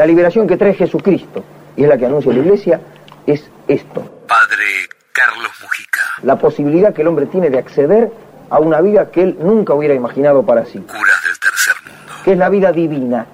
La 0.00 0.06
liberación 0.06 0.46
que 0.46 0.56
trae 0.56 0.72
Jesucristo, 0.72 1.44
y 1.76 1.82
es 1.82 1.88
la 1.90 1.98
que 1.98 2.06
anuncia 2.06 2.32
la 2.32 2.38
Iglesia, 2.38 2.80
es 3.26 3.50
esto. 3.68 4.22
Padre 4.26 4.64
Carlos 5.12 5.50
Mujica. 5.60 6.00
La 6.22 6.38
posibilidad 6.38 6.94
que 6.94 7.02
el 7.02 7.08
hombre 7.08 7.26
tiene 7.26 7.50
de 7.50 7.58
acceder 7.58 8.10
a 8.48 8.60
una 8.60 8.80
vida 8.80 9.10
que 9.10 9.20
él 9.20 9.36
nunca 9.38 9.74
hubiera 9.74 9.92
imaginado 9.92 10.42
para 10.42 10.64
sí. 10.64 10.78
Curas 10.78 11.22
del 11.22 11.38
tercer 11.38 11.74
mundo. 11.84 12.14
Que 12.24 12.32
es 12.32 12.38
la 12.38 12.48
vida 12.48 12.72
divina. 12.72 13.26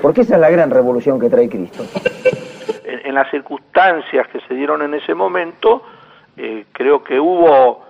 Porque 0.00 0.20
esa 0.20 0.36
es 0.36 0.40
la 0.40 0.48
gran 0.48 0.70
revolución 0.70 1.18
que 1.18 1.28
trae 1.28 1.48
Cristo. 1.48 1.84
En, 2.84 3.04
en 3.04 3.14
las 3.16 3.28
circunstancias 3.32 4.28
que 4.28 4.38
se 4.46 4.54
dieron 4.54 4.82
en 4.82 4.94
ese 4.94 5.12
momento, 5.12 5.82
eh, 6.36 6.66
creo 6.70 7.02
que 7.02 7.18
hubo 7.18 7.84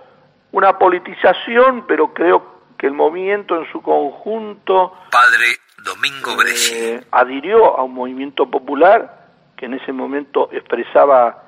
una 0.53 0.79
politización, 0.79 1.85
pero 1.85 2.15
creo 2.15 2.63
que 2.79 2.87
el 2.87 2.93
movimiento 2.93 3.55
en 3.59 3.71
su 3.71 3.79
conjunto 3.79 4.93
Padre 5.11 5.59
Domingo 5.83 6.35
eh, 6.73 7.03
adhirió 7.11 7.77
a 7.77 7.83
un 7.83 7.93
movimiento 7.93 8.49
popular 8.49 9.27
que 9.55 9.65
en 9.65 9.75
ese 9.75 9.91
momento 9.91 10.49
expresaba 10.51 11.43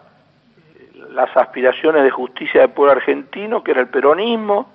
eh, 0.76 0.92
las 1.12 1.36
aspiraciones 1.36 2.04
de 2.04 2.12
justicia 2.12 2.62
del 2.62 2.72
pueblo 2.72 2.94
argentino, 2.94 3.64
que 3.64 3.72
era 3.72 3.82
el 3.82 3.90
peronismo, 3.90 4.72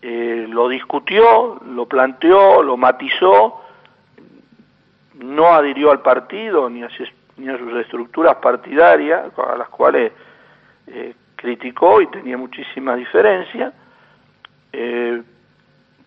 eh, 0.00 0.46
lo 0.48 0.68
discutió, 0.68 1.60
lo 1.64 1.86
planteó, 1.86 2.62
lo 2.62 2.76
matizó, 2.76 3.62
no 5.14 5.54
adhirió 5.54 5.90
al 5.90 6.00
partido 6.00 6.68
ni 6.68 6.82
a, 6.82 6.88
ni 7.36 7.48
a 7.48 7.58
sus 7.58 7.74
estructuras 7.74 8.36
partidarias, 8.36 9.30
a 9.38 9.56
las 9.56 9.68
cuales 9.68 10.12
criticó 11.42 12.00
y 12.00 12.06
tenía 12.06 12.38
muchísimas 12.38 12.96
diferencias, 12.96 13.74
eh, 14.72 15.20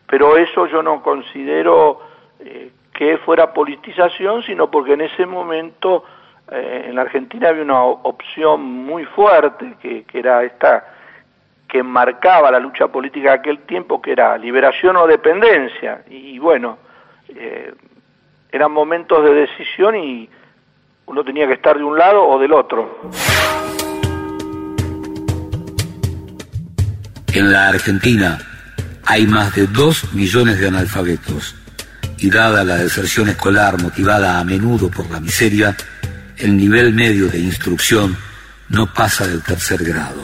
pero 0.07 0.37
eso 0.37 0.65
yo 0.67 0.81
no 0.81 1.03
considero 1.03 2.01
eh, 2.39 2.71
que 2.93 3.17
fuera 3.19 3.53
politización, 3.53 4.43
sino 4.43 4.71
porque 4.71 4.93
en 4.93 5.01
ese 5.01 5.25
momento 5.25 6.05
eh, 6.51 6.85
en 6.87 6.95
la 6.95 7.01
Argentina 7.01 7.49
había 7.49 7.63
una 7.63 7.83
opción 7.83 8.61
muy 8.61 9.03
fuerte, 9.05 9.75
que, 9.81 10.05
era 10.13 10.43
esta 10.43 10.85
que 11.67 11.83
marcaba 11.83 12.51
la 12.51 12.59
lucha 12.59 12.87
política 12.87 13.31
de 13.31 13.35
aquel 13.35 13.59
tiempo, 13.59 14.01
que 14.01 14.11
era 14.11 14.37
liberación 14.37 14.95
o 14.95 15.07
dependencia. 15.07 16.03
Y, 16.09 16.39
bueno, 16.39 16.77
eh, 17.29 17.73
eran 18.51 18.71
momentos 18.71 19.23
de 19.23 19.33
decisión 19.33 19.95
y 19.95 20.29
uno 21.07 21.23
tenía 21.23 21.47
que 21.47 21.53
estar 21.53 21.77
de 21.77 21.83
un 21.83 21.97
lado 21.97 22.25
o 22.25 22.39
del 22.39 22.53
otro. 22.53 23.01
En 27.33 27.51
la 27.51 27.67
Argentina 27.67 28.37
hay 29.05 29.27
más 29.27 29.53
de 29.53 29.67
2 29.67 30.13
millones 30.13 30.59
de 30.59 30.67
analfabetos 30.69 31.64
y 32.17 32.29
dada 32.29 32.63
la 32.63 32.77
deserción 32.77 33.29
escolar 33.29 33.81
motivada 33.81 34.39
a 34.39 34.43
menudo 34.43 34.89
por 34.89 35.09
la 35.09 35.19
miseria, 35.19 35.75
el 36.37 36.55
nivel 36.55 36.93
medio 36.93 37.27
de 37.27 37.39
instrucción 37.39 38.17
no 38.69 38.91
pasa 38.93 39.27
del 39.27 39.41
tercer 39.41 39.83
grado. 39.83 40.21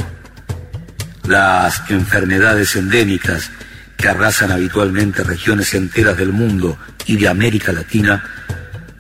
Las 1.27 1.89
enfermedades 1.89 2.75
endémicas 2.75 3.51
que 3.97 4.09
arrasan 4.09 4.51
habitualmente 4.51 5.23
regiones 5.23 5.73
enteras 5.73 6.17
del 6.17 6.33
mundo 6.33 6.77
y 7.05 7.17
de 7.17 7.27
América 7.27 7.71
Latina 7.71 8.23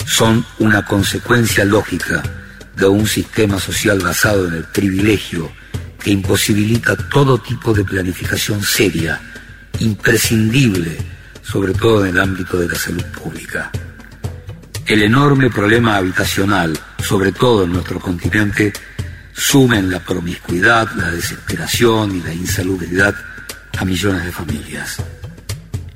son 0.05 0.45
una 0.59 0.85
consecuencia 0.85 1.65
lógica 1.65 2.21
de 2.75 2.85
un 2.85 3.07
sistema 3.07 3.59
social 3.59 3.99
basado 3.99 4.47
en 4.47 4.55
el 4.55 4.63
privilegio 4.65 5.51
que 5.99 6.11
imposibilita 6.11 6.95
todo 6.95 7.37
tipo 7.37 7.73
de 7.73 7.83
planificación 7.83 8.61
seria, 8.63 9.21
imprescindible, 9.79 10.97
sobre 11.41 11.73
todo 11.73 12.05
en 12.05 12.15
el 12.15 12.21
ámbito 12.21 12.57
de 12.57 12.67
la 12.67 12.75
salud 12.75 13.05
pública. 13.05 13.71
El 14.85 15.03
enorme 15.03 15.49
problema 15.49 15.95
habitacional, 15.95 16.77
sobre 16.99 17.31
todo 17.31 17.63
en 17.63 17.73
nuestro 17.73 17.99
continente, 17.99 18.73
suma 19.33 19.79
en 19.79 19.89
la 19.89 19.99
promiscuidad, 19.99 20.89
la 20.95 21.11
desesperación 21.11 22.15
y 22.15 22.21
la 22.21 22.33
insalubridad 22.33 23.15
a 23.77 23.85
millones 23.85 24.25
de 24.25 24.31
familias. 24.31 24.97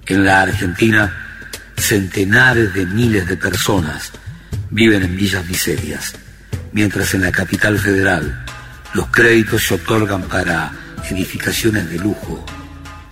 En 0.05 0.23
la 0.23 0.41
Argentina, 0.41 1.13
centenares 1.77 2.73
de 2.73 2.85
miles 2.85 3.27
de 3.27 3.37
personas 3.37 4.11
viven 4.69 5.03
en 5.03 5.15
villas 5.15 5.45
miserias, 5.45 6.13
mientras 6.71 7.13
en 7.13 7.21
la 7.21 7.31
capital 7.31 7.77
federal 7.77 8.45
los 8.93 9.07
créditos 9.07 9.63
se 9.63 9.75
otorgan 9.75 10.23
para 10.23 10.71
edificaciones 11.09 11.89
de 11.89 11.99
lujo 11.99 12.45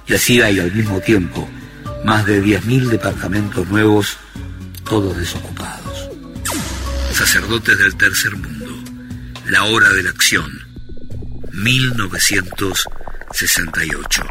y 0.08 0.14
así 0.14 0.42
hay 0.42 0.60
al 0.60 0.72
mismo 0.72 1.00
tiempo 1.00 1.48
más 2.06 2.26
de 2.26 2.42
10.000 2.42 2.90
departamentos 2.90 3.70
nuevos, 3.70 4.18
todos 4.88 5.18
desocupados. 5.18 6.10
Sacerdotes 7.12 7.78
del 7.80 7.98
tercer 7.98 8.32
mundo, 8.34 8.72
la 9.50 9.64
hora 9.64 9.90
de 9.96 10.04
la 10.04 10.10
acción, 10.10 10.44
1968. 11.54 14.24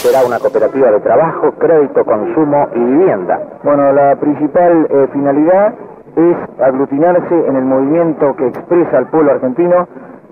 Será 0.00 0.24
una 0.24 0.38
cooperativa 0.38 0.90
de 0.90 1.00
trabajo, 1.00 1.52
crédito, 1.58 2.02
consumo 2.04 2.70
y 2.74 2.78
vivienda. 2.78 3.38
Bueno, 3.62 3.92
la 3.92 4.16
principal 4.16 4.86
eh, 4.88 5.06
finalidad 5.12 5.74
es 6.16 6.36
aglutinarse 6.60 7.34
en 7.46 7.56
el 7.56 7.64
movimiento 7.64 8.34
que 8.36 8.46
expresa 8.48 8.96
al 8.98 9.08
pueblo 9.10 9.32
argentino, 9.32 9.88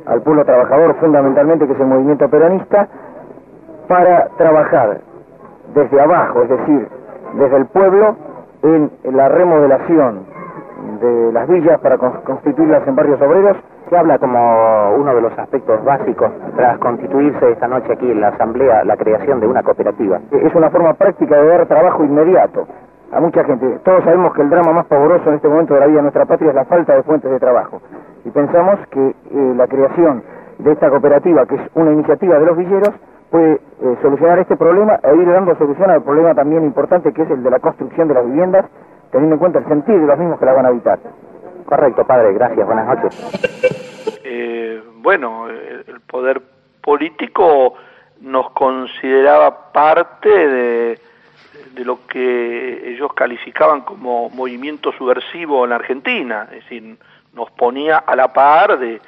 al 0.06 0.22
pueblo 0.22 0.44
trabajador 0.44 0.98
fundamentalmente, 1.00 1.66
que 1.66 1.72
es 1.72 1.80
el 1.80 1.86
movimiento 1.86 2.28
peronista, 2.28 2.86
para 3.88 4.28
trabajar 4.38 5.00
desde 5.74 6.00
abajo, 6.00 6.42
es 6.42 6.48
decir, 6.48 6.88
desde 7.34 7.56
el 7.56 7.66
pueblo, 7.66 8.16
en 8.62 8.90
la 9.04 9.28
remodelación 9.28 10.24
de 11.00 11.32
las 11.32 11.48
villas 11.48 11.80
para 11.80 11.98
con- 11.98 12.20
constituirlas 12.24 12.86
en 12.86 12.94
barrios 12.96 13.20
obreros. 13.20 13.56
Se 13.88 13.96
habla 13.98 14.18
como 14.18 14.94
uno 14.96 15.14
de 15.14 15.20
los 15.20 15.36
aspectos 15.38 15.84
básicos 15.84 16.30
tras 16.56 16.78
constituirse 16.78 17.50
esta 17.50 17.68
noche 17.68 17.92
aquí 17.92 18.10
en 18.10 18.20
la 18.20 18.28
Asamblea 18.28 18.84
la 18.84 18.96
creación 18.96 19.38
de 19.40 19.46
una 19.46 19.62
cooperativa. 19.62 20.18
Es 20.30 20.54
una 20.54 20.70
forma 20.70 20.94
práctica 20.94 21.36
de 21.36 21.46
dar 21.48 21.66
trabajo 21.66 22.02
inmediato 22.04 22.66
a 23.12 23.20
mucha 23.20 23.44
gente. 23.44 23.80
Todos 23.84 24.02
sabemos 24.04 24.32
que 24.32 24.40
el 24.42 24.48
drama 24.48 24.72
más 24.72 24.86
pavoroso 24.86 25.28
en 25.28 25.34
este 25.34 25.48
momento 25.48 25.74
de 25.74 25.80
la 25.80 25.86
vida 25.86 25.96
de 25.96 26.02
nuestra 26.02 26.24
patria 26.24 26.50
es 26.50 26.54
la 26.54 26.64
falta 26.64 26.94
de 26.94 27.02
fuentes 27.02 27.30
de 27.30 27.38
trabajo. 27.38 27.82
Y 28.24 28.30
pensamos 28.30 28.78
que 28.90 29.08
eh, 29.08 29.54
la 29.56 29.66
creación 29.66 30.22
de 30.58 30.72
esta 30.72 30.88
cooperativa, 30.88 31.44
que 31.44 31.56
es 31.56 31.62
una 31.74 31.90
iniciativa 31.92 32.38
de 32.38 32.46
los 32.46 32.56
villeros, 32.56 32.92
puede 33.32 33.54
eh, 33.54 33.96
solucionar 34.02 34.38
este 34.38 34.56
problema 34.56 35.00
e 35.02 35.16
ir 35.16 35.26
dando 35.26 35.56
solución 35.56 35.90
al 35.90 36.04
problema 36.04 36.34
también 36.34 36.64
importante 36.64 37.12
que 37.12 37.22
es 37.22 37.30
el 37.30 37.42
de 37.42 37.50
la 37.50 37.58
construcción 37.58 38.06
de 38.06 38.14
las 38.14 38.26
viviendas, 38.26 38.66
teniendo 39.10 39.34
en 39.34 39.40
cuenta 39.40 39.58
el 39.58 39.66
sentido 39.66 39.98
de 39.98 40.06
los 40.06 40.18
mismos 40.18 40.38
que 40.38 40.44
las 40.44 40.54
van 40.54 40.66
a 40.66 40.68
habitar. 40.68 40.98
Correcto, 41.64 42.06
padre, 42.06 42.34
gracias, 42.34 42.66
buenas 42.66 42.86
noches. 42.86 44.20
Eh, 44.22 44.82
bueno, 45.00 45.48
el 45.48 45.72
el 45.88 46.00
poder 46.00 46.42
político 46.80 47.74
nos 48.20 48.50
consideraba 48.50 49.72
parte 49.72 50.28
de, 50.28 50.98
de 51.74 51.84
lo 51.84 52.06
que 52.06 52.90
ellos 52.92 53.12
calificaban 53.14 53.82
como 53.82 54.30
movimiento 54.30 54.92
subversivo 54.92 55.64
en 55.64 55.70
la 55.70 55.76
Argentina, 55.76 56.44
es 56.50 56.62
decir, 56.62 56.98
nos 57.34 57.50
ponía 57.52 57.98
a 57.98 58.14
la 58.14 58.32
par 58.32 58.78
de, 58.78 59.00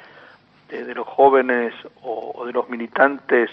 de, 0.69 0.83
de 0.83 0.95
los 0.95 1.07
jóvenes 1.07 1.73
o, 2.01 2.33
o 2.35 2.45
de 2.45 2.53
los 2.53 2.67
militantes 2.69 3.49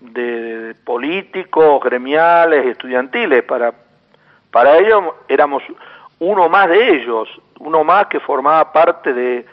de, 0.00 0.74
políticos, 0.84 1.80
gremiales, 1.82 2.66
estudiantiles, 2.66 3.42
para, 3.44 3.72
para 4.50 4.78
ellos 4.78 5.04
éramos 5.28 5.62
uno 6.20 6.48
más 6.48 6.68
de 6.68 6.96
ellos, 6.96 7.28
uno 7.60 7.84
más 7.84 8.06
que 8.06 8.20
formaba 8.20 8.72
parte 8.72 9.12
de, 9.12 9.46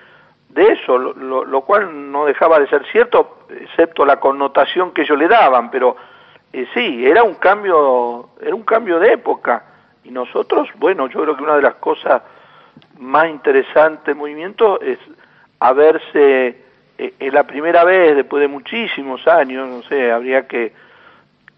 de 0.49 0.67
eso, 0.73 0.97
lo, 0.97 1.43
lo- 1.45 1.61
cual 1.61 2.11
no 2.11 2.25
dejaba 2.25 2.59
de 2.59 2.67
ser 2.67 2.85
cierto, 2.91 3.39
excepto 3.49 4.05
la 4.05 4.19
connotación 4.19 4.91
que 4.91 5.01
ellos 5.03 5.17
le 5.17 5.27
daban, 5.27 5.69
pero 5.71 5.95
eh, 6.53 6.67
sí, 6.73 7.05
era 7.05 7.23
un 7.23 7.35
cambio, 7.35 8.29
era 8.41 8.55
un 8.55 8.63
cambio 8.63 8.99
de 8.99 9.13
época, 9.13 9.63
y 10.03 10.11
nosotros, 10.11 10.69
bueno, 10.75 11.07
yo 11.07 11.21
creo 11.23 11.35
que 11.35 11.43
una 11.43 11.55
de 11.55 11.63
las 11.63 11.75
cosas 11.75 12.21
más 12.99 13.27
interesantes 13.29 14.05
del 14.05 14.15
movimiento 14.15 14.79
es 14.81 14.99
haberse, 15.59 16.64
es 16.97 17.33
la 17.33 17.43
primera 17.43 17.83
vez 17.83 18.15
después 18.15 18.41
de 18.41 18.47
muchísimos 18.47 19.27
años, 19.27 19.67
no 19.67 19.81
sé, 19.83 20.11
habría 20.11 20.47
que, 20.47 20.73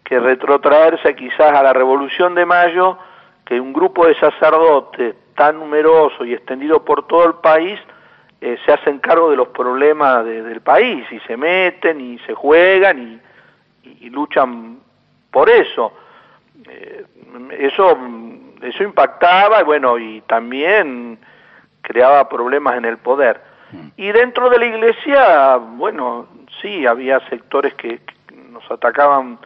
retrotraerse 0.09 1.15
quizás 1.15 1.51
a 1.53 1.61
la 1.61 1.73
Revolución 1.73 2.33
de 2.33 2.45
Mayo, 2.45 2.97
que 3.43 3.59
un 3.59 3.73
grupo 3.73 4.07
de 4.07 4.15
sacerdotes 4.15 5.15
tan 5.35 5.59
numeroso 5.59 6.23
y 6.23 6.33
extendido 6.33 6.83
por 6.85 7.05
todo 7.07 7.25
el 7.27 7.33
país 7.35 7.77
eh, 8.39 8.57
se 8.65 8.71
hacen 8.71 8.99
cargo 8.99 9.29
de 9.29 9.35
los 9.35 9.49
problemas 9.49 10.23
de- 10.23 10.43
del 10.43 10.61
país 10.61 11.05
y 11.11 11.19
se 11.21 11.35
meten 11.35 11.99
y 11.99 12.19
se 12.19 12.33
juegan 12.33 13.19
y 13.83 14.09
luchan 14.09 14.77
por 15.31 15.49
eso. 15.49 15.91
Eh, 16.69 17.05
eso 17.59 17.97
eso 18.61 18.83
impactaba 18.83 19.61
y 19.61 19.63
bueno 19.63 19.97
y 19.97 20.21
también 20.21 21.19
creaba 21.81 22.27
problemas 22.27 22.77
en 22.77 22.85
el 22.85 22.97
poder 22.97 23.39
y 23.95 24.11
dentro 24.11 24.49
de 24.49 24.59
la 24.59 24.65
iglesia 24.65 25.57
bueno 25.57 26.27
sí 26.61 26.85
había 26.85 27.19
sectores 27.29 27.73
que, 27.75 28.01
nos 28.51 28.69
atacaban 28.71 29.37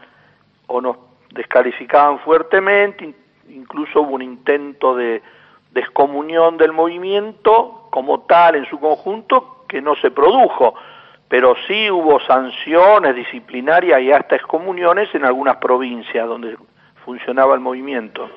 o 0.67 0.79
nos 0.79 0.95
descalificaban 1.33 2.19
fuertemente 2.19 3.03
in- 3.05 3.15
incluso 3.49 4.01
hubo 4.01 4.11
un 4.15 4.21
intento 4.21 4.95
de, 4.95 5.21
descomunión 5.73 6.57
del 6.57 6.71
movimiento 6.73 7.87
como 7.91 8.21
tal 8.21 8.55
en 8.55 8.65
su 8.65 8.79
conjunto 8.79 9.65
que 9.67 9.81
no 9.81 9.95
se 9.95 10.11
produjo, 10.11 10.75
pero 11.27 11.55
sí 11.67 11.89
hubo 11.89 12.19
sanciones 12.21 13.15
disciplinarias 13.15 14.01
y 14.01 14.11
hasta 14.11 14.35
excomuniones 14.35 15.13
en 15.15 15.25
algunas 15.25 15.57
provincias 15.57 16.27
donde 16.27 16.57
funcionaba 17.05 17.53
el 17.55 17.61
movimiento. 17.61 18.29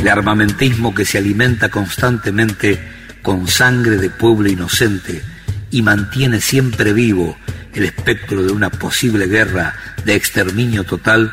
El 0.00 0.08
armamentismo 0.08 0.94
que 0.94 1.04
se 1.04 1.18
alimenta 1.18 1.70
constantemente 1.70 2.78
con 3.22 3.48
sangre 3.48 3.96
de 3.96 4.10
pueblo 4.10 4.48
inocente 4.48 5.22
y 5.70 5.82
mantiene 5.82 6.40
siempre 6.40 6.92
vivo 6.92 7.36
el 7.74 7.84
espectro 7.84 8.42
de 8.42 8.52
una 8.52 8.70
posible 8.70 9.26
guerra 9.26 9.74
de 10.04 10.14
exterminio 10.14 10.84
total, 10.84 11.32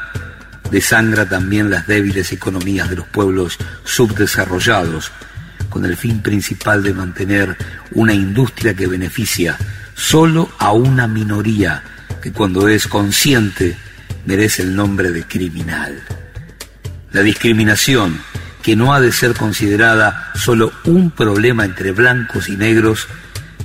desangra 0.71 1.27
también 1.27 1.69
las 1.69 1.87
débiles 1.87 2.31
economías 2.31 2.89
de 2.89 2.97
los 2.97 3.07
pueblos 3.07 3.57
subdesarrollados, 3.83 5.11
con 5.69 5.85
el 5.85 5.97
fin 5.97 6.21
principal 6.21 6.83
de 6.83 6.93
mantener 6.93 7.57
una 7.91 8.13
industria 8.13 8.73
que 8.73 8.87
beneficia 8.87 9.57
solo 9.95 10.49
a 10.59 10.71
una 10.71 11.07
minoría 11.07 11.83
que 12.21 12.31
cuando 12.31 12.67
es 12.67 12.87
consciente 12.87 13.77
merece 14.25 14.63
el 14.63 14.75
nombre 14.75 15.11
de 15.11 15.23
criminal. 15.23 16.01
La 17.11 17.21
discriminación, 17.21 18.19
que 18.65 18.75
no 18.75 18.93
ha 18.95 18.99
de 18.99 19.11
ser 19.11 19.35
considerada 19.35 20.31
solo 20.33 20.73
un 20.85 21.11
problema 21.11 21.65
entre 21.65 21.91
blancos 21.91 22.49
y 22.49 22.57
negros, 22.57 23.07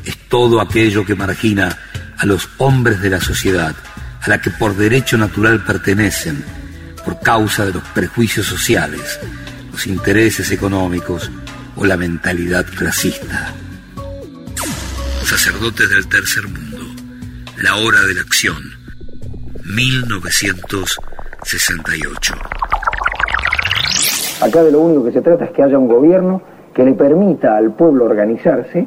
es 0.05 0.29
todo 0.29 0.61
aquello 0.61 1.07
que 1.07 1.15
margina 1.15 1.79
a 2.19 2.27
los 2.27 2.51
hombres 2.59 3.01
de 3.01 3.09
la 3.09 3.19
sociedad, 3.19 3.75
a 4.21 4.29
la 4.29 4.43
que 4.43 4.51
por 4.51 4.77
derecho 4.77 5.17
natural 5.17 5.65
pertenecen, 5.65 6.45
por 7.03 7.19
causa 7.23 7.65
de 7.65 7.73
los 7.73 7.83
prejuicios 7.95 8.45
sociales, 8.45 9.19
los 9.73 9.87
intereses 9.87 10.51
económicos 10.51 11.31
o 11.77 11.87
la 11.87 11.97
mentalidad 11.97 12.67
clasista. 12.67 13.55
Sacerdotes 15.25 15.89
del 15.89 16.07
Tercer 16.09 16.47
Mundo, 16.47 16.95
la 17.57 17.77
hora 17.77 18.03
de 18.03 18.17
la 18.17 18.21
acción, 18.21 18.63
1968. 19.65 22.60
Acá 24.41 24.63
de 24.63 24.73
lo 24.73 24.81
único 24.81 25.05
que 25.05 25.13
se 25.13 25.21
trata 25.21 25.45
es 25.45 25.51
que 25.51 25.63
haya 25.63 25.79
un 25.79 25.87
gobierno 25.87 26.41
que 26.73 26.85
le 26.85 26.93
permita 26.93 27.57
al 27.57 27.73
pueblo 27.73 28.07
organizarse 28.07 28.87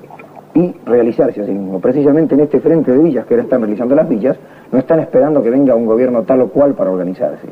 y 0.55 0.73
realizarse 0.85 1.41
a 1.41 1.45
sí 1.45 1.51
mismo. 1.51 1.79
Precisamente 1.79 2.35
en 2.35 2.41
este 2.41 2.59
frente 2.59 2.91
de 2.91 2.97
villas 2.97 3.25
que 3.25 3.35
ahora 3.35 3.43
están 3.43 3.61
realizando 3.61 3.95
las 3.95 4.09
villas, 4.09 4.37
no 4.71 4.79
están 4.79 4.99
esperando 4.99 5.43
que 5.43 5.49
venga 5.49 5.75
un 5.75 5.85
gobierno 5.85 6.23
tal 6.23 6.41
o 6.41 6.47
cual 6.49 6.73
para 6.73 6.89
organizarse. 6.89 7.47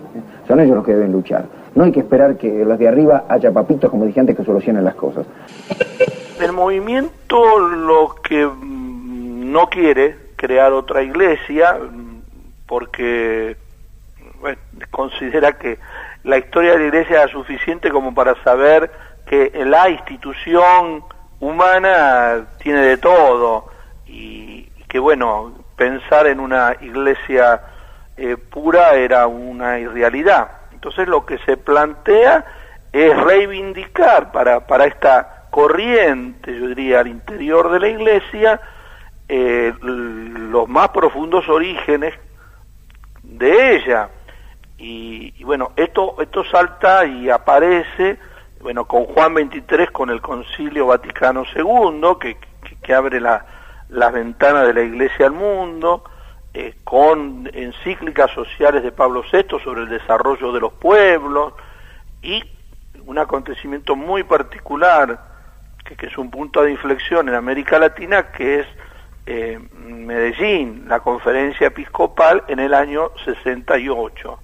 Son 0.48 0.59
ellos 0.59 0.75
los 0.75 0.86
que 0.86 0.94
deben 0.94 1.12
luchar. 1.12 1.45
No 1.75 1.83
hay 1.83 1.92
que 1.92 2.00
esperar 2.00 2.38
que 2.38 2.65
los 2.65 2.80
de 2.80 2.88
arriba 2.88 3.25
haya 3.27 3.51
papitos, 3.51 3.89
como 3.89 4.06
dije 4.06 4.19
antes, 4.19 4.36
que 4.36 4.44
solucionen 4.44 4.83
las 4.83 4.95
cosas. 4.95 5.25
El 6.39 6.53
movimiento 6.53 7.59
lo 7.59 8.15
que 8.24 8.45
mm, 8.45 9.51
no 9.51 9.68
quiere 9.68 10.15
crear 10.36 10.74
otra 10.74 11.03
iglesia 11.03 11.77
porque 12.68 13.56
considera 14.89 15.53
que 15.53 15.77
la 16.23 16.38
historia 16.38 16.73
de 16.73 16.79
la 16.79 16.85
iglesia 16.85 17.23
es 17.23 17.31
suficiente 17.31 17.89
como 17.89 18.13
para 18.13 18.41
saber 18.44 18.91
que 19.25 19.51
la 19.65 19.89
institución 19.89 21.03
humana 21.39 22.45
tiene 22.62 22.81
de 22.81 22.97
todo 22.97 23.71
y, 24.06 24.69
que 24.88 25.00
bueno, 25.00 25.53
pensar 25.75 26.27
en 26.27 26.39
una 26.39 26.75
iglesia 26.81 27.62
eh, 28.18 28.38
pura 28.38 28.94
era 28.95 29.25
una 29.27 29.79
irrealidad. 29.79 30.51
Entonces 30.73 31.07
lo 31.07 31.25
que 31.25 31.38
se 31.39 31.57
plantea 31.57 32.45
es 32.91 33.17
reivindicar 33.17 34.31
para, 34.31 34.67
para 34.67 34.85
esta 34.85 35.45
corriente, 35.50 36.57
yo 36.57 36.67
diría, 36.67 37.00
al 37.00 37.07
interior 37.07 37.71
de 37.71 37.79
la 37.79 37.88
iglesia, 37.88 38.59
eh, 39.29 39.74
los 39.81 40.67
más 40.67 40.89
profundos 40.89 41.47
orígenes 41.47 42.13
de 43.24 43.75
ella. 43.75 44.09
Y, 44.83 45.43
bueno, 45.43 45.73
esto, 45.75 46.15
esto 46.19 46.43
salta 46.45 47.05
y 47.05 47.29
aparece 47.29 48.17
bueno, 48.61 48.85
con 48.85 49.05
Juan 49.05 49.35
XXIII, 49.35 49.87
con 49.91 50.09
el 50.09 50.21
Concilio 50.21 50.87
Vaticano 50.87 51.43
II, 51.55 52.17
que, 52.19 52.37
que, 52.81 52.93
abre 52.93 53.19
la, 53.19 53.45
las 53.89 54.11
ventanas 54.11 54.65
de 54.65 54.73
la 54.73 54.81
Iglesia 54.81 55.27
al 55.27 55.33
mundo, 55.33 56.03
eh, 56.53 56.75
con 56.83 57.47
encíclicas 57.53 58.31
sociales 58.31 58.81
de 58.81 58.91
Pablo 58.91 59.23
VI 59.31 59.59
sobre 59.63 59.81
el 59.81 59.89
desarrollo 59.89 60.51
de 60.51 60.59
los 60.59 60.73
pueblos, 60.73 61.53
y 62.23 62.43
un 63.05 63.19
acontecimiento 63.19 63.95
muy 63.95 64.23
particular, 64.23 65.19
que, 65.85 65.95
que 65.95 66.07
es 66.07 66.17
un 66.17 66.31
punto 66.31 66.63
de 66.63 66.71
inflexión 66.71 67.29
en 67.29 67.35
América 67.35 67.77
Latina, 67.77 68.31
que 68.31 68.61
es 68.61 68.67
eh, 69.27 69.59
Medellín, 69.85 70.85
la 70.87 71.01
conferencia 71.01 71.67
episcopal 71.67 72.43
en 72.47 72.59
el 72.59 72.73
año 72.73 73.11
68. 73.25 74.39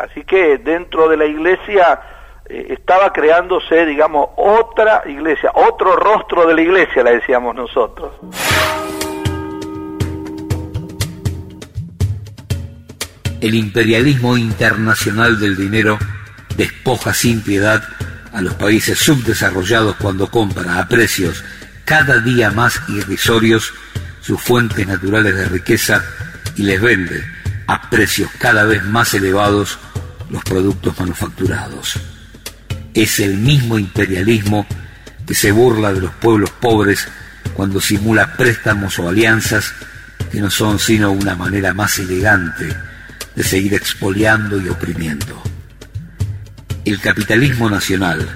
Así 0.00 0.24
que 0.24 0.58
dentro 0.58 1.08
de 1.08 1.16
la 1.16 1.24
Iglesia 1.24 2.00
eh, 2.48 2.66
estaba 2.70 3.12
creándose, 3.12 3.84
digamos, 3.86 4.28
otra 4.36 5.02
iglesia, 5.06 5.50
otro 5.54 5.96
rostro 5.96 6.46
de 6.46 6.54
la 6.54 6.60
iglesia, 6.60 7.02
la 7.02 7.10
decíamos 7.10 7.56
nosotros. 7.56 8.12
El 13.40 13.54
imperialismo 13.54 14.36
internacional 14.36 15.38
del 15.40 15.56
dinero 15.56 15.98
despoja 16.56 17.12
sin 17.12 17.42
piedad 17.42 17.82
a 18.32 18.40
los 18.40 18.54
países 18.54 18.98
subdesarrollados 18.98 19.96
cuando 19.96 20.30
compra 20.30 20.78
a 20.78 20.88
precios 20.88 21.44
cada 21.84 22.18
día 22.18 22.50
más 22.50 22.80
irrisorios 22.88 23.74
sus 24.20 24.40
fuentes 24.40 24.86
naturales 24.86 25.34
de 25.36 25.44
riqueza 25.46 26.02
y 26.56 26.62
les 26.62 26.80
vende 26.80 27.35
a 27.66 27.90
precios 27.90 28.30
cada 28.38 28.64
vez 28.64 28.84
más 28.84 29.14
elevados 29.14 29.78
los 30.30 30.42
productos 30.44 30.98
manufacturados 30.98 31.98
es 32.96 33.20
el 33.20 33.36
mismo 33.36 33.78
imperialismo 33.78 34.66
que 35.26 35.34
se 35.34 35.52
burla 35.52 35.92
de 35.92 36.00
los 36.00 36.12
pueblos 36.12 36.50
pobres 36.50 37.06
cuando 37.54 37.80
simula 37.80 38.32
préstamos 38.36 38.98
o 38.98 39.08
alianzas 39.08 39.72
que 40.32 40.40
no 40.40 40.50
son 40.50 40.78
sino 40.78 41.12
una 41.12 41.34
manera 41.34 41.74
más 41.74 41.98
elegante 41.98 42.74
de 43.34 43.44
seguir 43.44 43.74
expoliando 43.74 44.58
y 44.60 44.68
oprimiendo. 44.68 45.42
El 46.86 46.98
capitalismo 47.00 47.68
nacional, 47.68 48.26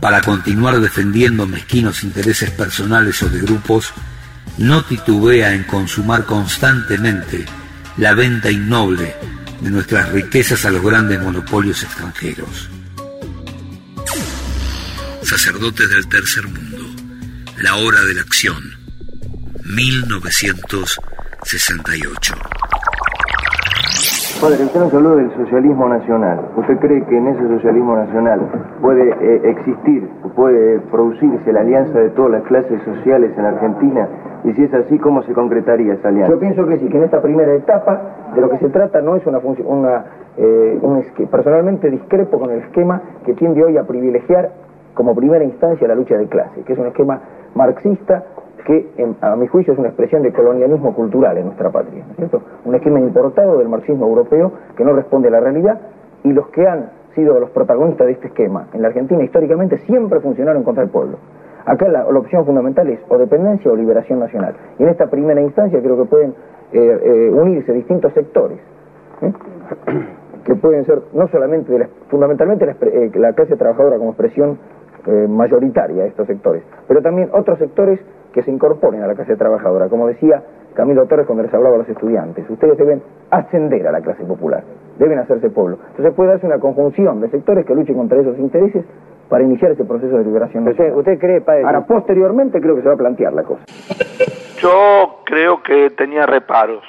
para 0.00 0.20
continuar 0.20 0.80
defendiendo 0.80 1.46
mezquinos 1.46 2.04
intereses 2.04 2.50
personales 2.50 3.20
o 3.22 3.28
de 3.28 3.40
grupos, 3.40 3.92
no 4.58 4.84
titubea 4.84 5.54
en 5.54 5.64
consumar 5.64 6.24
constantemente 6.24 7.46
la 7.98 8.14
venta 8.14 8.50
innoble 8.50 9.14
de 9.60 9.70
nuestras 9.70 10.10
riquezas 10.12 10.64
a 10.64 10.70
los 10.70 10.82
grandes 10.82 11.20
monopolios 11.20 11.82
extranjeros 11.82 12.70
sacerdotes 15.28 15.90
del 15.90 16.08
tercer 16.08 16.44
mundo, 16.48 16.78
la 17.60 17.76
hora 17.76 18.00
de 18.08 18.14
la 18.14 18.22
acción, 18.22 18.56
1968. 19.76 22.34
Padre, 24.40 24.64
usted 24.64 24.80
nos 24.80 24.94
habló 24.94 25.16
del 25.16 25.30
socialismo 25.36 25.90
nacional. 25.90 26.48
¿Usted 26.56 26.78
cree 26.78 27.04
que 27.04 27.18
en 27.18 27.28
ese 27.28 27.46
socialismo 27.46 27.94
nacional 27.96 28.40
puede 28.80 29.10
eh, 29.20 29.50
existir, 29.50 30.08
puede 30.34 30.80
producirse 30.90 31.52
la 31.52 31.60
alianza 31.60 31.98
de 31.98 32.08
todas 32.10 32.32
las 32.32 32.44
clases 32.44 32.80
sociales 32.84 33.30
en 33.36 33.44
Argentina? 33.44 34.08
Y 34.44 34.52
si 34.52 34.64
es 34.64 34.74
así, 34.74 34.98
¿cómo 34.98 35.22
se 35.22 35.32
concretaría 35.32 35.94
esa 35.94 36.08
alianza? 36.08 36.32
Yo 36.32 36.38
pienso 36.38 36.66
que 36.66 36.78
sí, 36.78 36.88
que 36.88 36.96
en 36.96 37.04
esta 37.04 37.20
primera 37.20 37.52
etapa 37.54 38.30
de 38.34 38.40
lo 38.40 38.48
que 38.50 38.58
se 38.58 38.68
trata 38.68 39.00
no 39.00 39.16
es 39.16 39.26
una 39.26 39.40
función, 39.40 39.66
una, 39.68 40.04
eh, 40.36 40.80
personalmente 41.30 41.90
discrepo 41.90 42.38
con 42.38 42.50
el 42.50 42.60
esquema 42.60 43.02
que 43.24 43.34
tiende 43.34 43.64
hoy 43.64 43.76
a 43.76 43.84
privilegiar 43.84 44.50
como 44.94 45.14
primera 45.14 45.44
instancia 45.44 45.86
la 45.88 45.94
lucha 45.94 46.16
de 46.16 46.26
clase, 46.26 46.62
que 46.62 46.72
es 46.72 46.78
un 46.78 46.86
esquema 46.86 47.20
marxista 47.54 48.24
que, 48.64 48.86
a 49.20 49.34
mi 49.36 49.46
juicio, 49.46 49.72
es 49.72 49.78
una 49.78 49.88
expresión 49.88 50.22
de 50.22 50.32
colonialismo 50.32 50.94
cultural 50.94 51.38
en 51.38 51.46
nuestra 51.46 51.70
patria, 51.70 52.04
¿no 52.04 52.10
es 52.10 52.16
cierto? 52.16 52.42
Un 52.64 52.74
esquema 52.74 53.00
importado 53.00 53.58
del 53.58 53.68
marxismo 53.68 54.06
europeo 54.06 54.52
que 54.76 54.84
no 54.84 54.92
responde 54.92 55.28
a 55.28 55.30
la 55.30 55.40
realidad 55.40 55.80
y 56.22 56.32
los 56.32 56.48
que 56.48 56.66
han 56.66 56.90
sido 57.14 57.40
los 57.40 57.50
protagonistas 57.50 58.06
de 58.06 58.12
este 58.12 58.26
esquema 58.28 58.66
en 58.72 58.82
la 58.82 58.88
Argentina 58.88 59.22
históricamente 59.24 59.78
siempre 59.78 60.20
funcionaron 60.20 60.62
contra 60.62 60.84
el 60.84 60.90
pueblo. 60.90 61.18
Acá 61.64 61.88
la, 61.88 62.06
opción 62.06 62.44
fundamental 62.46 62.88
es 62.88 63.00
o 63.08 63.18
dependencia 63.18 63.70
o 63.70 63.76
liberación 63.76 64.20
nacional. 64.20 64.54
Y 64.78 64.82
en 64.82 64.88
esta 64.88 65.06
primera 65.08 65.40
instancia 65.40 65.80
creo 65.80 65.96
que 65.96 66.04
pueden 66.04 66.34
eh, 66.72 67.00
eh, 67.02 67.30
unirse 67.32 67.72
distintos 67.72 68.12
sectores. 68.14 68.58
¿eh? 69.22 69.32
que 70.44 70.54
pueden 70.54 70.84
ser 70.86 71.02
no 71.12 71.28
solamente, 71.28 71.88
fundamentalmente 72.08 72.64
la, 72.64 72.74
la 73.14 73.32
clase 73.34 73.56
trabajadora 73.56 73.98
como 73.98 74.10
expresión 74.10 74.58
eh, 75.08 75.26
mayoritaria 75.26 76.04
estos 76.04 76.26
sectores, 76.26 76.62
pero 76.86 77.00
también 77.00 77.30
otros 77.32 77.58
sectores 77.58 77.98
que 78.34 78.42
se 78.42 78.50
incorporen 78.50 79.02
a 79.02 79.06
la 79.06 79.14
clase 79.14 79.36
trabajadora. 79.36 79.88
Como 79.88 80.06
decía 80.06 80.42
Camilo 80.74 81.06
Torres 81.06 81.26
cuando 81.26 81.44
les 81.44 81.54
hablaba 81.54 81.76
a 81.76 81.78
los 81.78 81.88
estudiantes, 81.88 82.44
ustedes 82.50 82.76
deben 82.76 83.02
ascender 83.30 83.86
a 83.88 83.92
la 83.92 84.02
clase 84.02 84.22
popular, 84.24 84.64
deben 84.98 85.18
hacerse 85.18 85.48
pueblo. 85.48 85.78
Entonces 85.92 86.14
puede 86.14 86.32
darse 86.32 86.46
una 86.46 86.58
conjunción 86.58 87.22
de 87.22 87.30
sectores 87.30 87.64
que 87.64 87.74
luchen 87.74 87.96
contra 87.96 88.20
esos 88.20 88.38
intereses 88.38 88.84
para 89.30 89.44
iniciar 89.44 89.70
ese 89.70 89.84
proceso 89.84 90.18
de 90.18 90.24
liberación. 90.24 90.68
¿Usted, 90.68 90.94
usted 90.94 91.18
cree, 91.18 91.40
padre? 91.40 91.64
Ahora, 91.64 91.86
posteriormente 91.86 92.60
creo 92.60 92.76
que 92.76 92.82
se 92.82 92.88
va 92.88 92.94
a 92.94 92.98
plantear 92.98 93.32
la 93.32 93.44
cosa. 93.44 93.64
Yo 94.60 95.20
creo 95.24 95.62
que 95.62 95.88
tenía 95.90 96.26
reparos. 96.26 96.84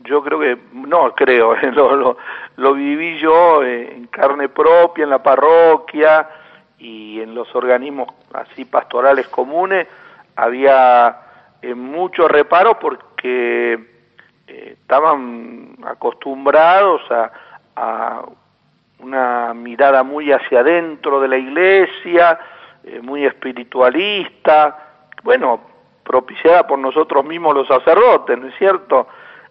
Yo 0.00 0.22
creo 0.22 0.38
que, 0.38 0.58
no 0.86 1.14
creo, 1.14 1.54
lo, 1.74 1.96
lo, 1.96 2.16
lo 2.56 2.74
viví 2.74 3.18
yo 3.20 3.62
eh, 3.64 3.96
en 3.96 4.06
carne 4.08 4.50
propia, 4.50 5.04
en 5.04 5.10
la 5.10 5.22
parroquia 5.22 6.26
y 6.78 7.20
en 7.20 7.34
los 7.34 7.54
organismos 7.54 8.08
así 8.32 8.64
pastorales 8.64 9.28
comunes. 9.28 9.86
Había 10.36 11.16
eh, 11.62 11.74
mucho 11.74 12.28
reparo 12.28 12.78
porque 12.78 13.78
eh, 14.46 14.76
estaban 14.80 15.76
acostumbrados 15.84 17.02
a, 17.10 17.30
a 17.76 18.22
una 18.98 19.54
mirada 19.54 20.02
muy 20.02 20.32
hacia 20.32 20.60
adentro 20.60 21.20
de 21.20 21.28
la 21.28 21.36
iglesia, 21.36 22.38
eh, 22.84 23.00
muy 23.02 23.24
espiritualista, 23.24 24.78
bueno, 25.22 25.60
propiciada 26.02 26.66
por 26.66 26.78
nosotros 26.78 27.24
mismos 27.24 27.54
los 27.54 27.68
sacerdotes, 27.68 28.38
¿no 28.38 28.48
es 28.48 28.54
cierto? 28.56 29.08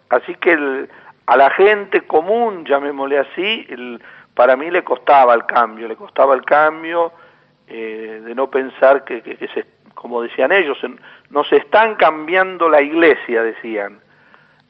Así 0.08 0.34
que 0.36 0.52
el, 0.52 0.88
a 1.26 1.36
la 1.36 1.50
gente 1.50 2.02
común, 2.02 2.64
llamémosle 2.64 3.18
así, 3.18 3.66
el, 3.68 4.00
para 4.34 4.56
mí 4.56 4.70
le 4.70 4.82
costaba 4.82 5.34
el 5.34 5.46
cambio, 5.46 5.88
le 5.88 5.96
costaba 5.96 6.34
el 6.34 6.44
cambio 6.44 7.12
eh, 7.68 8.20
de 8.24 8.34
no 8.34 8.50
pensar 8.50 9.04
que, 9.04 9.22
que, 9.22 9.48
se, 9.48 9.64
como 9.94 10.22
decían 10.22 10.52
ellos, 10.52 10.78
nos 11.30 11.50
están 11.52 11.94
cambiando 11.94 12.68
la 12.68 12.82
iglesia, 12.82 13.42
decían. 13.42 14.00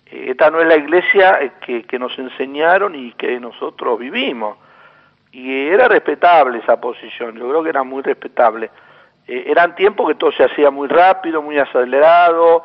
Eh, 0.07 0.27
esta 0.31 0.51
no 0.51 0.61
es 0.61 0.69
la 0.69 0.77
iglesia 0.77 1.41
eh, 1.41 1.53
que, 1.61 1.85
que 1.85 1.99
nos 1.99 2.17
enseñaron 2.19 2.95
y 2.95 3.13
que 3.13 3.41
nosotros 3.41 3.99
vivimos 3.99 4.59
y 5.33 5.67
era 5.67 5.89
respetable 5.89 6.59
esa 6.59 6.81
posición, 6.81 7.37
yo 7.37 7.49
creo 7.49 7.63
que 7.63 7.71
era 7.71 7.83
muy 7.83 8.03
respetable. 8.03 8.71
Eh, 9.27 9.47
eran 9.49 9.75
tiempos 9.75 10.07
que 10.09 10.15
todo 10.15 10.31
se 10.31 10.45
hacía 10.45 10.71
muy 10.71 10.87
rápido, 10.87 11.43
muy 11.43 11.59
acelerado, 11.59 12.65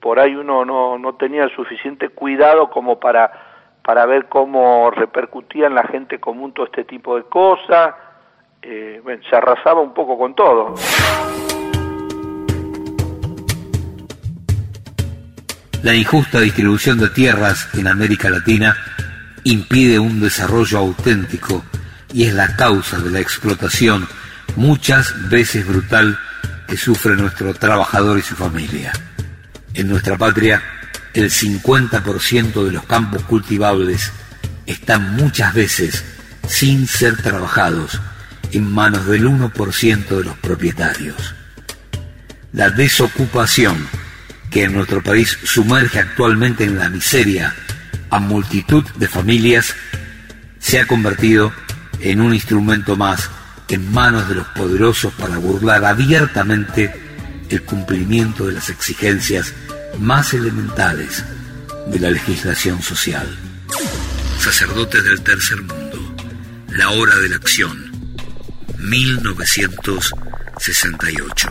por 0.00 0.18
ahí 0.18 0.34
uno 0.34 0.64
no, 0.64 0.98
no 0.98 1.14
tenía 1.14 1.44
el 1.44 1.50
suficiente 1.54 2.08
cuidado 2.08 2.70
como 2.70 2.98
para, 2.98 3.51
para 3.84 4.06
ver 4.06 4.28
cómo 4.28 4.90
repercutía 4.90 5.66
en 5.66 5.74
la 5.74 5.84
gente 5.84 6.20
común 6.20 6.52
todo 6.52 6.66
este 6.66 6.84
tipo 6.84 7.16
de 7.16 7.24
cosas, 7.24 7.94
eh, 8.62 9.02
se 9.28 9.36
arrasaba 9.36 9.80
un 9.80 9.92
poco 9.92 10.16
con 10.16 10.34
todo. 10.34 10.74
La 15.82 15.94
injusta 15.94 16.38
distribución 16.38 16.98
de 16.98 17.08
tierras 17.08 17.68
en 17.76 17.88
América 17.88 18.30
Latina 18.30 18.76
impide 19.42 19.98
un 19.98 20.20
desarrollo 20.20 20.78
auténtico 20.78 21.64
y 22.12 22.26
es 22.26 22.34
la 22.34 22.54
causa 22.54 23.00
de 23.00 23.10
la 23.10 23.18
explotación 23.18 24.06
muchas 24.54 25.28
veces 25.28 25.66
brutal 25.66 26.16
que 26.68 26.76
sufre 26.76 27.16
nuestro 27.16 27.52
trabajador 27.54 28.18
y 28.18 28.22
su 28.22 28.36
familia. 28.36 28.92
En 29.74 29.88
nuestra 29.88 30.16
patria, 30.16 30.62
el 31.14 31.30
50% 31.30 32.64
de 32.64 32.72
los 32.72 32.84
campos 32.84 33.22
cultivables 33.24 34.12
están 34.66 35.16
muchas 35.16 35.54
veces 35.54 36.04
sin 36.48 36.86
ser 36.86 37.16
trabajados 37.20 38.00
en 38.52 38.70
manos 38.70 39.06
del 39.06 39.26
1% 39.26 40.08
de 40.08 40.24
los 40.24 40.36
propietarios. 40.38 41.34
La 42.52 42.70
desocupación 42.70 43.86
que 44.50 44.64
en 44.64 44.74
nuestro 44.74 45.02
país 45.02 45.38
sumerge 45.44 45.98
actualmente 45.98 46.64
en 46.64 46.78
la 46.78 46.90
miseria 46.90 47.54
a 48.10 48.18
multitud 48.18 48.84
de 48.96 49.08
familias 49.08 49.74
se 50.58 50.80
ha 50.80 50.86
convertido 50.86 51.52
en 52.00 52.20
un 52.20 52.34
instrumento 52.34 52.96
más 52.96 53.30
en 53.72 53.90
manos 53.90 54.28
de 54.28 54.34
los 54.34 54.46
poderosos 54.48 55.14
para 55.14 55.38
burlar 55.38 55.82
abiertamente 55.86 56.92
el 57.48 57.62
cumplimiento 57.62 58.46
de 58.46 58.52
las 58.52 58.68
exigencias 58.68 59.54
más 59.98 60.34
elementales 60.34 61.24
de 61.86 61.98
la 61.98 62.10
legislación 62.10 62.82
social. 62.82 63.26
Sacerdotes 64.38 65.02
del 65.04 65.22
Tercer 65.22 65.62
Mundo, 65.62 65.98
la 66.68 66.90
hora 66.90 67.16
de 67.16 67.28
la 67.28 67.36
acción, 67.36 67.90
1968. 68.78 71.48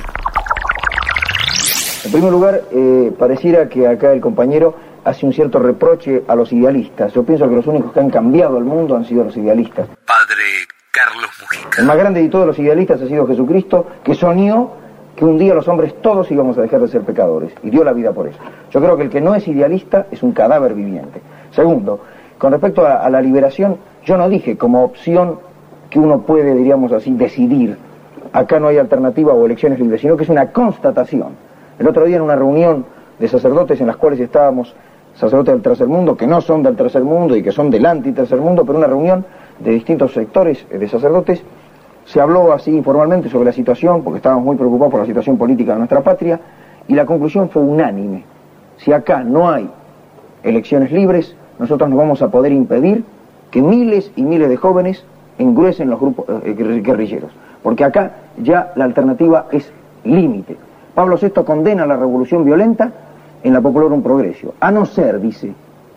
En 2.03 2.12
primer 2.12 2.31
lugar, 2.31 2.63
eh, 2.71 3.13
pareciera 3.17 3.69
que 3.69 3.88
acá 3.88 4.12
el 4.12 4.21
compañero 4.21 4.77
hace 5.05 5.25
un 5.25 5.33
cierto 5.33 5.60
reproche 5.60 6.24
a 6.27 6.36
los 6.36 6.51
idealistas. 6.51 7.13
Yo 7.13 7.24
pienso 7.24 7.48
que 7.48 7.55
los 7.55 7.67
únicos 7.67 7.93
que 7.93 8.00
han 8.00 8.10
cambiado 8.10 8.57
el 8.57 8.65
mundo 8.65 8.95
han 8.95 9.05
sido 9.05 9.24
los 9.24 9.38
idealistas. 9.38 9.88
Padre 10.05 10.43
Carlos 10.91 11.29
Mujica. 11.39 11.81
El 11.81 11.88
más 11.88 11.98
grande 11.98 12.21
de 12.21 12.29
todos 12.29 12.48
los 12.48 12.60
idealistas 12.60 13.01
ha 13.01 13.07
sido 13.07 13.27
Jesucristo, 13.27 13.88
que 14.03 14.13
soñó 14.13 14.80
que 15.21 15.25
un 15.25 15.37
día 15.37 15.53
los 15.53 15.67
hombres 15.67 15.93
todos 16.01 16.31
íbamos 16.31 16.57
a 16.57 16.63
dejar 16.63 16.81
de 16.81 16.87
ser 16.87 17.01
pecadores 17.01 17.53
y 17.61 17.69
dio 17.69 17.83
la 17.83 17.93
vida 17.93 18.11
por 18.11 18.27
eso. 18.27 18.39
Yo 18.71 18.81
creo 18.81 18.97
que 18.97 19.03
el 19.03 19.11
que 19.11 19.21
no 19.21 19.35
es 19.35 19.47
idealista 19.47 20.07
es 20.09 20.23
un 20.23 20.31
cadáver 20.31 20.73
viviente. 20.73 21.21
Segundo, 21.51 21.99
con 22.39 22.51
respecto 22.51 22.87
a, 22.87 23.07
la 23.07 23.21
liberación, 23.21 23.77
yo 24.03 24.17
no 24.17 24.27
dije 24.29 24.57
como 24.57 24.83
opción 24.83 25.37
que 25.91 25.99
uno 25.99 26.21
puede, 26.21 26.55
diríamos 26.55 26.91
así, 26.91 27.11
decidir. 27.11 27.77
Acá 28.33 28.59
no 28.59 28.69
hay 28.69 28.79
alternativa 28.79 29.31
o 29.31 29.45
elecciones 29.45 29.79
libres, 29.79 30.01
sino 30.01 30.17
que 30.17 30.23
es 30.23 30.29
una 30.29 30.51
constatación. 30.51 31.33
El 31.77 31.87
otro 31.87 32.05
día 32.05 32.15
en 32.15 32.23
una 32.23 32.35
reunión 32.35 32.83
de 33.19 33.27
sacerdotes 33.27 33.79
en 33.79 33.85
las 33.85 33.97
cuales 33.97 34.19
estábamos 34.19 34.73
sacerdotes 35.13 35.53
del 35.53 35.61
tercer 35.61 35.85
mundo, 35.85 36.17
que 36.17 36.25
no 36.25 36.41
son 36.41 36.63
del 36.63 36.75
tercer 36.75 37.03
mundo 37.03 37.35
y 37.35 37.43
que 37.43 37.51
son 37.51 37.69
del 37.69 37.85
anti-tercer 37.85 38.39
mundo, 38.39 38.65
pero 38.65 38.79
una 38.79 38.87
reunión 38.87 39.23
de 39.59 39.69
distintos 39.69 40.13
sectores 40.13 40.65
de 40.67 40.89
sacerdotes, 40.89 41.43
se 42.05 42.20
habló 42.20 42.53
así 42.53 42.72
informalmente 42.72 43.29
sobre 43.29 43.46
la 43.46 43.53
situación, 43.53 44.03
porque 44.03 44.17
estábamos 44.17 44.46
muy 44.46 44.55
preocupados 44.55 44.91
por 44.91 45.00
la 45.01 45.05
situación 45.05 45.38
política 45.38 45.74
de 45.74 45.79
nuestra 45.79 46.01
patria, 46.01 46.39
y 46.88 46.93
la 46.93 47.05
conclusión 47.05 47.50
fue 47.50 47.62
unánime. 47.62 48.24
Si 48.77 48.91
acá 48.91 49.24
no 49.24 49.50
hay 49.50 49.70
elecciones 50.43 50.91
libres, 50.91 51.36
nosotros 51.60 51.89
no 51.89 51.96
vamos 51.96 52.22
a 52.22 52.29
poder 52.29 52.51
impedir 52.51 53.03
que 53.51 53.62
miles 53.62 54.12
y 54.15 54.24
miles 54.24 54.50
de 54.50 54.58
jóvenes 54.58 55.03
engruesen 55.38 55.89
los 55.89 56.00
grupos 56.00 56.25
eh, 56.43 56.81
guerrilleros, 56.84 57.31
porque 57.62 57.84
acá 57.84 58.12
ya 58.38 58.72
la 58.75 58.86
alternativa 58.86 59.48
es 59.51 59.72
límite. 60.03 60.58
Pablo 60.96 61.17
VI 61.22 61.43
condena 61.46 61.86
la 61.86 61.96
revolución 61.96 62.43
violenta 62.43 62.91
en 63.43 63.53
la 63.53 63.62
popular 63.62 63.91
un 63.91 64.03
progreso, 64.03 64.53
a 64.60 64.72
no 64.72 64.86
ser, 64.86 65.20
dice, 65.20 65.53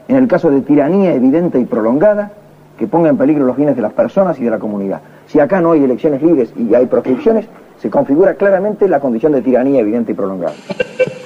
en 0.08 0.16
el 0.16 0.28
caso 0.28 0.50
de 0.50 0.61
tiranía 0.61 1.14
evidente 1.14 1.58
y 1.58 1.64
prolongada, 1.64 2.32
que 2.78 2.87
ponga 2.87 3.08
en 3.08 3.16
peligro 3.16 3.44
los 3.46 3.56
bienes 3.56 3.76
de 3.76 3.82
las 3.82 3.92
personas 3.92 4.38
y 4.38 4.44
de 4.44 4.50
la 4.50 4.58
comunidad. 4.58 5.00
Si 5.26 5.40
acá 5.40 5.60
no 5.60 5.72
hay 5.72 5.84
elecciones 5.84 6.22
libres 6.22 6.52
y 6.56 6.74
hay 6.74 6.86
proscripciones, 6.86 7.46
se 7.78 7.90
configura 7.90 8.34
claramente 8.34 8.88
la 8.88 9.00
condición 9.00 9.32
de 9.32 9.42
tiranía 9.42 9.80
evidente 9.80 10.12
y 10.12 10.14
prolongada. 10.14 10.54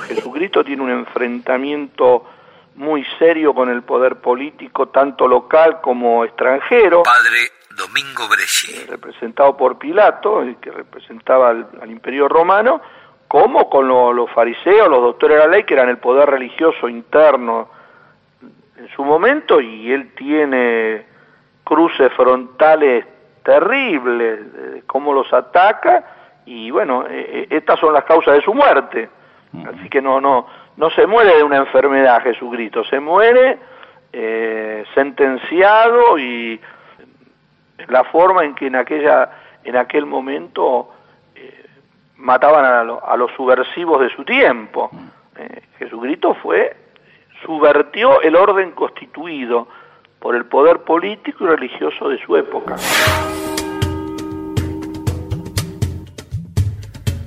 Jesucristo 0.06 0.64
tiene 0.64 0.82
un 0.82 0.90
enfrentamiento 0.90 2.24
muy 2.76 3.04
serio 3.18 3.54
con 3.54 3.68
el 3.68 3.82
poder 3.82 4.16
político, 4.16 4.88
tanto 4.88 5.26
local 5.26 5.80
como 5.80 6.24
extranjero. 6.24 7.02
Padre 7.02 7.50
Domingo 7.76 8.28
Bresci. 8.28 8.86
Representado 8.86 9.56
por 9.56 9.78
Pilato, 9.78 10.42
el 10.42 10.56
que 10.56 10.70
representaba 10.70 11.50
al, 11.50 11.68
al 11.80 11.90
imperio 11.90 12.28
romano, 12.28 12.80
como 13.28 13.68
con 13.68 13.86
lo, 13.86 14.12
los 14.12 14.30
fariseos, 14.30 14.88
los 14.88 15.00
doctores 15.00 15.36
de 15.36 15.44
la 15.44 15.50
ley, 15.50 15.64
que 15.64 15.74
eran 15.74 15.88
el 15.88 15.98
poder 15.98 16.30
religioso 16.30 16.88
interno 16.88 17.68
en 18.76 18.88
su 18.96 19.04
momento, 19.04 19.60
y 19.60 19.92
él 19.92 20.12
tiene 20.14 21.04
cruces 21.64 22.12
frontales 22.14 23.04
terribles, 23.48 24.52
de 24.52 24.82
cómo 24.82 25.14
los 25.14 25.32
ataca, 25.32 26.04
y 26.44 26.70
bueno, 26.70 27.06
eh, 27.08 27.46
estas 27.48 27.80
son 27.80 27.94
las 27.94 28.04
causas 28.04 28.34
de 28.34 28.42
su 28.42 28.52
muerte. 28.52 29.08
Así 29.66 29.88
que 29.88 30.02
no, 30.02 30.20
no, 30.20 30.46
no 30.76 30.90
se 30.90 31.06
muere 31.06 31.36
de 31.36 31.42
una 31.42 31.56
enfermedad 31.56 32.22
Jesucristo, 32.22 32.84
se 32.84 33.00
muere 33.00 33.58
eh, 34.12 34.84
sentenciado 34.94 36.18
y 36.18 36.60
la 37.88 38.04
forma 38.04 38.44
en 38.44 38.54
que 38.54 38.66
en 38.66 38.76
aquella, 38.76 39.30
en 39.64 39.76
aquel 39.76 40.04
momento 40.04 40.90
mataban 42.16 42.66
a, 42.66 42.84
lo, 42.84 43.02
a, 43.02 43.16
los 43.16 43.30
subversivos 43.32 44.00
de 44.02 44.10
su 44.10 44.24
tiempo. 44.24 44.90
Eh, 45.38 45.62
Jesucristo 45.78 46.34
fue, 46.42 46.76
subvertió 47.46 48.20
el 48.20 48.36
orden 48.36 48.72
constituido 48.72 49.68
por 50.18 50.34
el 50.34 50.44
poder 50.44 50.80
político 50.80 51.44
y 51.44 51.46
religioso 51.46 52.10
de 52.10 52.18
su 52.18 52.36
época. 52.36 52.76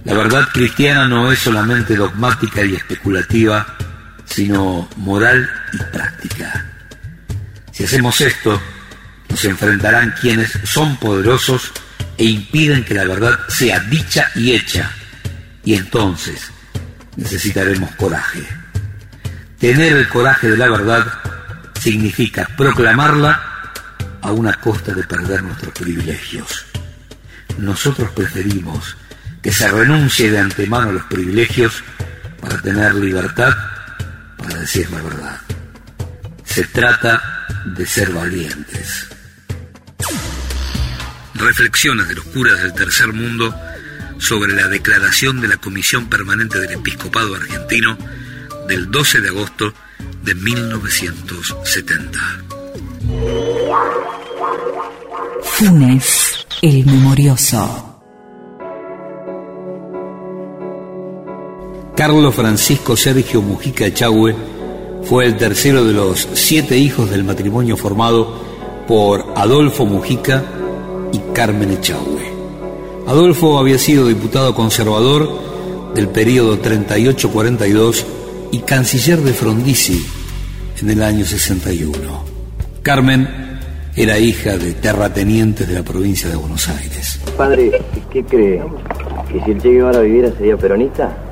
La 0.04 0.14
verdad 0.14 0.48
cristiana 0.52 1.08
no 1.08 1.32
es 1.32 1.40
solamente 1.40 1.96
dogmática 1.96 2.66
y 2.66 2.76
especulativa, 2.76 3.78
sino 4.26 4.90
moral 4.98 5.50
y 5.74 5.78
práctica. 5.92 6.66
Si 7.72 7.84
hacemos 7.84 8.20
esto, 8.22 8.60
nos 9.30 9.46
enfrentarán 9.46 10.14
quienes 10.20 10.52
son 10.64 10.98
poderosos 10.98 11.72
e 12.18 12.26
impiden 12.26 12.84
que 12.84 12.96
la 12.96 13.06
verdad 13.06 13.40
sea 13.48 13.80
dicha 13.80 14.32
y 14.36 14.54
hecha. 14.54 14.92
Y 15.64 15.76
entonces 15.76 16.52
necesitaremos 17.16 17.92
coraje. 17.96 18.42
Tener 19.60 19.94
el 19.94 20.08
coraje 20.10 20.50
de 20.50 20.58
la 20.58 20.70
verdad 20.70 21.06
significa 21.80 22.48
proclamarla 22.58 23.72
a 24.22 24.32
una 24.32 24.54
costa 24.54 24.94
de 24.94 25.04
perder 25.04 25.44
nuestros 25.44 25.74
privilegios. 25.74 26.66
Nosotros 27.58 28.10
preferimos 28.12 28.98
que 29.42 29.52
se 29.52 29.68
renuncie 29.68 30.32
de 30.32 30.40
antemano 30.40 30.90
a 30.90 30.94
los 30.94 31.04
privilegios 31.04 31.84
para 32.40 32.62
tener 32.62 32.96
libertad 32.96 33.54
para 34.38 34.60
decir 34.60 34.90
la 34.92 35.02
verdad. 35.02 35.42
Se 36.44 36.64
trata 36.66 37.46
de 37.66 37.86
ser 37.86 38.12
valientes. 38.12 39.08
Reflexiones 41.36 42.08
de 42.08 42.16
los 42.16 42.26
curas 42.26 42.62
del 42.62 42.74
tercer 42.74 43.14
mundo 43.14 43.56
sobre 44.20 44.54
la 44.54 44.68
declaración 44.68 45.42
de 45.42 45.48
la 45.48 45.58
Comisión 45.58 46.08
Permanente 46.10 46.60
del 46.60 46.72
Episcopado 46.74 47.36
Argentino 47.36 47.98
del 48.68 48.92
12 48.92 49.22
de 49.22 49.30
agosto 49.30 49.74
de 50.24 50.36
1970. 50.36 52.20
Funes, 55.44 56.46
el 56.62 56.86
memorioso. 56.86 57.91
Carlos 61.96 62.34
Francisco 62.34 62.96
Sergio 62.96 63.42
Mujica 63.42 63.86
Echagüe 63.86 64.34
fue 65.04 65.26
el 65.26 65.38
tercero 65.38 65.84
de 65.84 65.94
los 65.94 66.28
siete 66.34 66.78
hijos 66.78 67.10
del 67.10 67.24
matrimonio 67.24 67.76
formado 67.76 68.34
por 68.88 69.34
Adolfo 69.36 69.86
Mujica 69.86 70.44
y 71.12 71.20
Carmen 71.34 71.72
Echagüe. 71.72 72.32
Adolfo 73.08 73.60
había 73.60 73.78
sido 73.78 74.08
diputado 74.08 74.56
conservador 74.56 75.30
del 75.94 76.08
periodo 76.08 76.62
38-42 76.62 78.06
y 78.52 78.60
canciller 78.60 79.20
de 79.20 79.34
Frondizi 79.34 80.06
en 80.82 80.90
el 80.90 81.04
año 81.04 81.26
61. 81.26 81.92
Carmen 82.82 83.28
era 83.96 84.18
hija 84.18 84.58
de 84.58 84.74
terratenientes 84.74 85.68
de 85.68 85.76
la 85.76 85.84
provincia 85.84 86.30
de 86.30 86.38
Buenos 86.38 86.70
Aires. 86.70 87.20
Padre, 87.36 87.82
¿qué 88.10 88.24
cree? 88.24 88.62
¿Que 89.30 89.44
si 89.44 89.52
el 89.52 89.62
Che 89.62 89.70
Guevara 89.70 90.00
viviera 90.00 90.32
sería 90.38 90.56
peronista? 90.56 91.31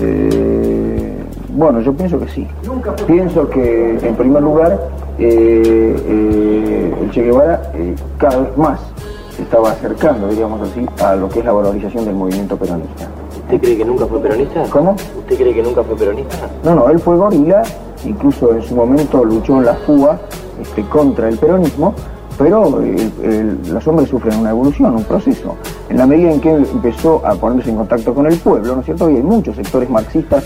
Eh, 0.00 1.16
bueno, 1.50 1.80
yo 1.80 1.92
pienso 1.92 2.18
que 2.18 2.28
sí. 2.28 2.46
Pienso 3.06 3.48
que, 3.48 3.98
en 4.02 4.16
primer 4.16 4.42
lugar, 4.42 4.78
eh, 5.18 5.96
eh, 6.06 6.94
el 7.02 7.10
Che 7.10 7.22
Guevara 7.22 7.62
cada 8.18 8.38
vez 8.40 8.56
más 8.56 8.80
se 9.36 9.42
estaba 9.42 9.70
acercando, 9.70 10.28
diríamos 10.28 10.60
así, 10.68 10.86
a 11.02 11.14
lo 11.14 11.28
que 11.28 11.40
es 11.40 11.44
la 11.44 11.52
valorización 11.52 12.04
del 12.04 12.14
movimiento 12.14 12.56
peronista. 12.56 13.08
¿Usted 13.42 13.60
cree 13.60 13.76
que 13.76 13.84
nunca 13.84 14.06
fue 14.06 14.20
peronista? 14.20 14.64
¿Cómo? 14.70 14.92
¿Usted 14.92 15.36
cree 15.36 15.54
que 15.54 15.62
nunca 15.62 15.82
fue 15.82 15.96
peronista? 15.96 16.36
No, 16.64 16.74
no, 16.74 16.88
él 16.88 16.98
fue 16.98 17.16
gorila, 17.16 17.62
incluso 18.04 18.52
en 18.52 18.62
su 18.62 18.74
momento 18.74 19.24
luchó 19.24 19.58
en 19.58 19.66
la 19.66 19.74
fuga 19.74 20.18
este, 20.60 20.82
contra 20.84 21.28
el 21.28 21.38
peronismo, 21.38 21.94
pero 22.38 22.82
los 23.68 23.86
hombres 23.86 24.08
sufren 24.08 24.38
una 24.38 24.50
evolución, 24.50 24.94
un 24.96 25.04
proceso. 25.04 25.56
En 25.88 25.98
la 25.98 26.06
medida 26.06 26.32
en 26.32 26.40
que 26.40 26.50
empezó 26.50 27.24
a 27.26 27.34
ponerse 27.34 27.70
en 27.70 27.76
contacto 27.76 28.14
con 28.14 28.26
el 28.26 28.36
pueblo, 28.38 28.74
¿no 28.74 28.80
es 28.80 28.86
cierto? 28.86 29.10
Y 29.10 29.16
hay 29.16 29.22
muchos 29.22 29.56
sectores 29.56 29.88
marxistas 29.90 30.44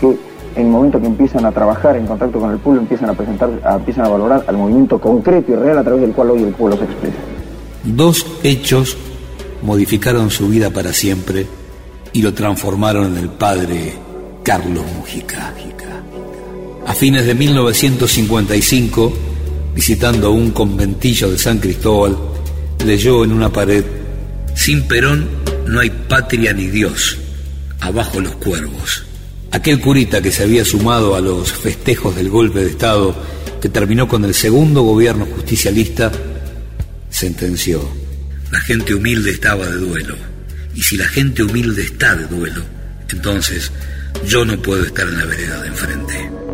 que 0.00 0.16
en 0.56 0.66
el 0.66 0.72
momento 0.72 1.00
que 1.00 1.06
empiezan 1.06 1.44
a 1.46 1.52
trabajar 1.52 1.96
en 1.96 2.06
contacto 2.06 2.40
con 2.40 2.50
el 2.50 2.58
pueblo, 2.58 2.80
empiezan 2.80 3.10
a 3.10 3.14
presentar, 3.14 3.50
empiezan 3.76 4.06
a 4.06 4.08
valorar 4.08 4.44
al 4.46 4.56
movimiento 4.56 5.00
concreto 5.00 5.52
y 5.52 5.54
real 5.54 5.78
a 5.78 5.84
través 5.84 6.00
del 6.00 6.12
cual 6.12 6.30
hoy 6.30 6.42
el 6.42 6.52
pueblo 6.52 6.76
se 6.76 6.84
expresa. 6.84 7.16
Dos 7.84 8.26
hechos 8.42 8.96
modificaron 9.62 10.30
su 10.30 10.48
vida 10.48 10.70
para 10.70 10.92
siempre 10.92 11.46
y 12.12 12.22
lo 12.22 12.34
transformaron 12.34 13.06
en 13.06 13.18
el 13.18 13.28
padre 13.28 13.92
Carlos 14.42 14.84
Mujica. 14.96 15.52
A 16.86 16.94
fines 16.94 17.26
de 17.26 17.34
1955, 17.34 19.12
visitando 19.78 20.32
un 20.32 20.50
conventillo 20.50 21.30
de 21.30 21.38
San 21.38 21.58
Cristóbal, 21.58 22.18
leyó 22.84 23.22
en 23.22 23.30
una 23.30 23.52
pared, 23.52 23.84
Sin 24.56 24.82
Perón 24.88 25.28
no 25.68 25.78
hay 25.78 25.88
patria 25.88 26.52
ni 26.52 26.66
Dios, 26.66 27.16
abajo 27.78 28.20
los 28.20 28.34
cuervos. 28.34 29.04
Aquel 29.52 29.80
curita 29.80 30.20
que 30.20 30.32
se 30.32 30.42
había 30.42 30.64
sumado 30.64 31.14
a 31.14 31.20
los 31.20 31.52
festejos 31.52 32.16
del 32.16 32.28
golpe 32.28 32.58
de 32.58 32.70
Estado 32.70 33.14
que 33.60 33.68
terminó 33.68 34.08
con 34.08 34.24
el 34.24 34.34
segundo 34.34 34.82
gobierno 34.82 35.26
justicialista, 35.26 36.10
sentenció, 37.08 37.80
la 38.50 38.60
gente 38.60 38.94
humilde 38.94 39.30
estaba 39.30 39.64
de 39.64 39.76
duelo, 39.76 40.16
y 40.74 40.82
si 40.82 40.96
la 40.96 41.06
gente 41.06 41.44
humilde 41.44 41.82
está 41.82 42.16
de 42.16 42.26
duelo, 42.26 42.64
entonces 43.12 43.70
yo 44.26 44.44
no 44.44 44.60
puedo 44.60 44.84
estar 44.84 45.06
en 45.06 45.18
la 45.18 45.24
vereda 45.24 45.62
de 45.62 45.68
enfrente. 45.68 46.47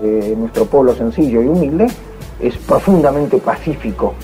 Nuestro 0.00 0.66
pueblo 0.66 0.94
sencillo 0.94 1.42
y 1.42 1.46
humilde 1.46 1.86
es 2.40 2.56
profundamente 2.58 3.38
pacífico. 3.38 4.14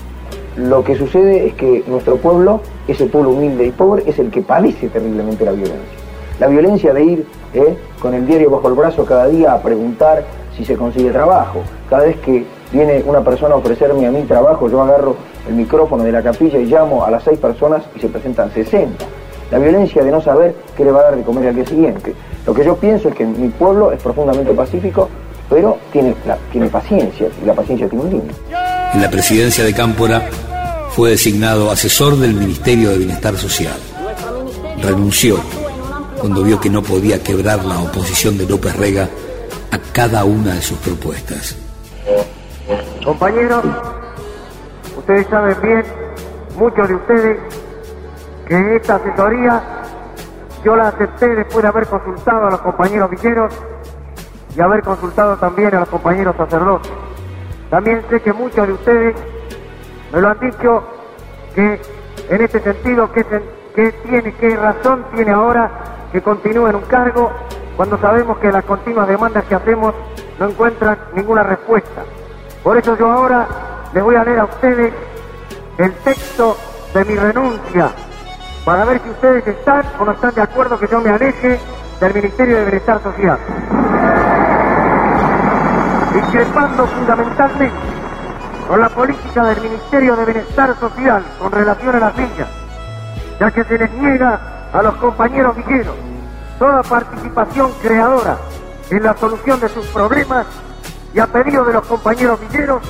Lo 0.55 0.83
que 0.83 0.95
sucede 0.95 1.47
es 1.47 1.53
que 1.55 1.83
nuestro 1.87 2.17
pueblo, 2.17 2.61
ese 2.87 3.07
pueblo 3.07 3.31
humilde 3.31 3.65
y 3.65 3.71
pobre, 3.71 4.03
es 4.05 4.19
el 4.19 4.29
que 4.29 4.41
padece 4.41 4.87
terriblemente 4.87 5.45
la 5.45 5.51
violencia. 5.51 5.97
La 6.39 6.47
violencia 6.47 6.93
de 6.93 7.03
ir 7.03 7.25
eh, 7.53 7.75
con 7.99 8.13
el 8.13 8.25
diario 8.25 8.51
bajo 8.51 8.67
el 8.67 8.75
brazo 8.75 9.05
cada 9.05 9.27
día 9.27 9.53
a 9.53 9.61
preguntar 9.61 10.23
si 10.55 10.63
se 10.63 10.75
consigue 10.75 11.09
trabajo. 11.11 11.61
Cada 11.89 12.03
vez 12.03 12.17
que 12.17 12.45
viene 12.71 13.03
una 13.05 13.21
persona 13.21 13.55
a 13.55 13.57
ofrecerme 13.57 14.05
a 14.05 14.11
mí 14.11 14.21
trabajo, 14.23 14.69
yo 14.69 14.81
agarro 14.81 15.15
el 15.47 15.55
micrófono 15.55 16.03
de 16.03 16.11
la 16.11 16.21
capilla 16.21 16.59
y 16.59 16.65
llamo 16.65 17.03
a 17.03 17.09
las 17.09 17.23
seis 17.23 17.39
personas 17.39 17.83
y 17.95 17.99
se 17.99 18.09
presentan 18.09 18.51
60. 18.51 19.03
La 19.51 19.59
violencia 19.59 20.03
de 20.03 20.11
no 20.11 20.21
saber 20.21 20.55
qué 20.77 20.85
le 20.85 20.91
va 20.91 21.01
a 21.01 21.03
dar 21.03 21.15
de 21.15 21.23
comer 21.23 21.47
al 21.47 21.55
día 21.55 21.65
siguiente. 21.65 22.13
Lo 22.45 22.53
que 22.53 22.63
yo 22.63 22.75
pienso 22.75 23.09
es 23.09 23.15
que 23.15 23.25
mi 23.25 23.49
pueblo 23.49 23.91
es 23.91 24.01
profundamente 24.01 24.53
pacífico 24.53 25.09
pero 25.53 25.77
tiene, 25.91 26.15
tiene 26.51 26.67
paciencia 26.67 27.27
y 27.39 27.45
la 27.45 27.53
paciencia 27.53 27.87
tiene 27.87 28.03
un 28.05 28.09
límite. 28.09 28.33
En 28.95 29.01
la 29.03 29.09
presidencia 29.11 29.63
de 29.63 29.71
Cámpora 29.71 30.27
fue 30.89 31.11
designado 31.11 31.69
asesor 31.69 32.15
del 32.17 32.33
Ministerio 32.33 32.89
de 32.89 32.97
Bienestar 32.97 33.35
Social. 33.37 33.77
Renunció 34.81 35.37
cuando 36.19 36.41
vio 36.41 36.59
que 36.59 36.71
no 36.71 36.81
podía 36.81 37.21
quebrar 37.21 37.63
la 37.65 37.79
oposición 37.79 38.35
de 38.35 38.47
López 38.47 38.75
Rega 38.75 39.07
a 39.69 39.77
cada 39.93 40.23
una 40.23 40.55
de 40.55 40.61
sus 40.63 40.79
propuestas. 40.79 41.55
Compañeros, 43.05 43.63
ustedes 44.97 45.27
saben 45.27 45.61
bien, 45.61 45.83
muchos 46.57 46.87
de 46.87 46.95
ustedes, 46.95 47.39
que 48.47 48.75
esta 48.77 48.95
asesoría 48.95 49.63
yo 50.65 50.75
la 50.75 50.87
acepté 50.87 51.27
después 51.27 51.61
de 51.61 51.67
haber 51.67 51.85
consultado 51.85 52.47
a 52.47 52.49
los 52.49 52.61
compañeros 52.61 53.11
villeros 53.11 53.53
y 54.55 54.61
haber 54.61 54.83
consultado 54.83 55.37
también 55.37 55.73
a 55.75 55.81
los 55.81 55.89
compañeros 55.89 56.35
sacerdotes. 56.35 56.91
También 57.69 58.03
sé 58.09 58.21
que 58.21 58.33
muchos 58.33 58.67
de 58.67 58.73
ustedes 58.73 59.15
me 60.11 60.21
lo 60.21 60.29
han 60.29 60.39
dicho 60.39 60.83
que 61.55 61.81
en 62.29 62.41
este 62.41 62.59
sentido, 62.59 63.11
¿qué, 63.11 63.23
tiene, 64.03 64.33
qué 64.35 64.55
razón 64.55 65.05
tiene 65.15 65.31
ahora 65.31 65.71
que 66.11 66.21
continúe 66.21 66.67
en 66.67 66.75
un 66.75 66.83
cargo 66.83 67.31
cuando 67.75 67.97
sabemos 67.97 68.37
que 68.37 68.51
las 68.51 68.63
continuas 68.65 69.07
demandas 69.07 69.43
que 69.45 69.55
hacemos 69.55 69.95
no 70.39 70.49
encuentran 70.49 70.97
ninguna 71.15 71.43
respuesta. 71.43 72.03
Por 72.63 72.77
eso 72.77 72.97
yo 72.97 73.11
ahora 73.11 73.47
les 73.93 74.03
voy 74.03 74.15
a 74.15 74.23
leer 74.23 74.39
a 74.39 74.45
ustedes 74.45 74.93
el 75.77 75.91
texto 75.95 76.55
de 76.93 77.05
mi 77.05 77.15
renuncia 77.15 77.91
para 78.63 78.85
ver 78.85 79.01
si 79.03 79.09
ustedes 79.09 79.47
están 79.47 79.83
o 79.99 80.05
no 80.05 80.11
están 80.11 80.33
de 80.35 80.41
acuerdo 80.41 80.79
que 80.79 80.87
yo 80.87 81.01
me 81.01 81.09
aleje 81.09 81.59
del 81.99 82.13
Ministerio 82.13 82.57
de 82.57 82.65
Bienestar 82.65 83.01
Social 83.01 83.39
discrepando 86.13 86.87
fundamentalmente 86.87 87.75
con 88.67 88.79
la 88.79 88.89
política 88.89 89.45
del 89.45 89.61
Ministerio 89.61 90.15
de 90.15 90.25
Bienestar 90.25 90.75
Social 90.79 91.23
con 91.39 91.51
relación 91.51 91.95
a 91.95 91.99
las 91.99 92.15
niñas, 92.15 92.47
ya 93.39 93.51
que 93.51 93.63
se 93.63 93.77
les 93.77 93.91
niega 93.93 94.39
a 94.71 94.81
los 94.81 94.95
compañeros 94.95 95.55
villeros 95.55 95.95
toda 96.59 96.81
participación 96.83 97.71
creadora 97.81 98.37
en 98.89 99.03
la 99.03 99.15
solución 99.17 99.59
de 99.59 99.69
sus 99.69 99.85
problemas 99.87 100.45
y 101.13 101.19
a 101.19 101.27
pedido 101.27 101.65
de 101.65 101.73
los 101.73 101.85
compañeros 101.85 102.39
villeros 102.39 102.81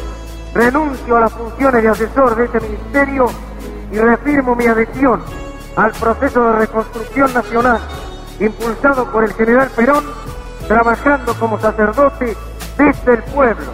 renuncio 0.54 1.18
a 1.18 1.22
las 1.22 1.34
funciones 1.34 1.82
de 1.82 1.90
asesor 1.90 2.36
de 2.36 2.46
ese 2.46 2.60
ministerio 2.60 3.28
y 3.92 3.98
reafirmo 3.98 4.56
mi 4.56 4.68
adhesión 4.68 5.22
al 5.76 5.92
proceso 5.92 6.44
de 6.46 6.54
reconstrucción 6.60 7.34
nacional 7.34 7.80
impulsado 8.40 9.06
por 9.12 9.24
el 9.24 9.34
general 9.34 9.70
Perón, 9.76 10.04
trabajando 10.68 11.34
como 11.36 11.60
sacerdote 11.60 12.36
desde 12.78 13.14
el 13.14 13.24
pueblo 13.24 13.66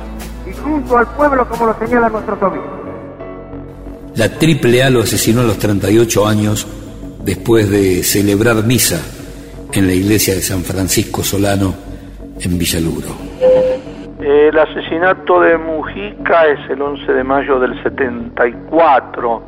y 0.47 0.54
junto 0.54 0.97
al 0.97 1.08
pueblo 1.08 1.47
como 1.47 1.67
lo 1.67 1.75
señala 1.80 2.10
nuestro 2.10 2.36
obispo. 2.36 2.80
La 4.15 4.30
Triple 4.30 4.84
A 4.84 4.89
lo 4.89 5.02
asesinó 5.02 5.41
a 5.41 5.45
los 5.45 5.58
38 5.60 6.28
años 6.28 6.67
después 7.23 7.69
de 7.69 8.04
celebrar 8.04 8.63
misa 8.65 8.99
en 9.71 9.88
la 9.88 9.93
iglesia 9.93 10.34
de 10.34 10.41
San 10.41 10.63
Francisco 10.63 11.23
Solano 11.23 11.73
en 12.39 12.58
Villaluro. 12.58 13.10
El 14.19 14.58
asesinato 14.58 15.41
de 15.41 15.58
Mujica 15.58 16.47
es 16.47 16.69
el 16.69 16.82
11 16.82 17.12
de 17.13 17.23
mayo 17.23 17.60
del 17.60 17.82
74 17.84 19.43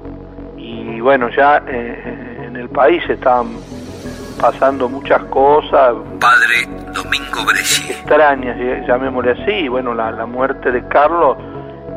y 0.58 1.00
bueno, 1.02 1.30
ya 1.36 1.64
eh, 1.68 2.46
en 2.48 2.56
el 2.56 2.70
país 2.70 3.04
estaban 3.10 3.48
pasando 4.40 4.88
muchas 4.90 5.24
cosas. 5.26 5.96
Padre 6.20 6.68
Domingo 6.94 7.46
Bresci. 7.46 7.92
Extrañas, 7.92 8.58
llamémosle 8.88 9.32
así. 9.32 9.52
Y 9.52 9.68
bueno, 9.68 9.94
la, 9.94 10.12
la 10.12 10.26
muerte 10.26 10.72
de 10.72 10.88
Carlos, 10.88 11.38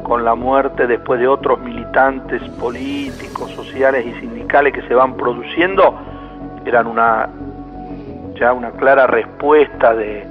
con 0.02 0.24
la 0.24 0.34
muerte 0.34 0.86
después 0.86 1.20
de 1.20 1.28
otros 1.28 1.60
militantes 1.60 2.42
políticos, 2.60 3.50
sociales 3.52 4.06
y 4.06 4.20
sindicales 4.20 4.72
que 4.72 4.82
se 4.88 4.94
van 4.94 5.16
produciendo, 5.16 5.98
eran 6.64 6.86
una 6.86 7.28
ya 8.38 8.52
una 8.52 8.72
clara 8.72 9.06
respuesta 9.06 9.94
de, 9.94 10.26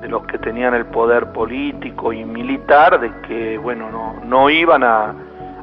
de 0.00 0.08
los 0.08 0.26
que 0.26 0.38
tenían 0.38 0.74
el 0.74 0.86
poder 0.86 1.30
político 1.32 2.12
y 2.12 2.24
militar 2.24 2.98
de 3.00 3.12
que 3.28 3.58
bueno 3.58 3.90
no, 3.90 4.14
no 4.24 4.48
iban 4.48 4.82
a, 4.82 5.14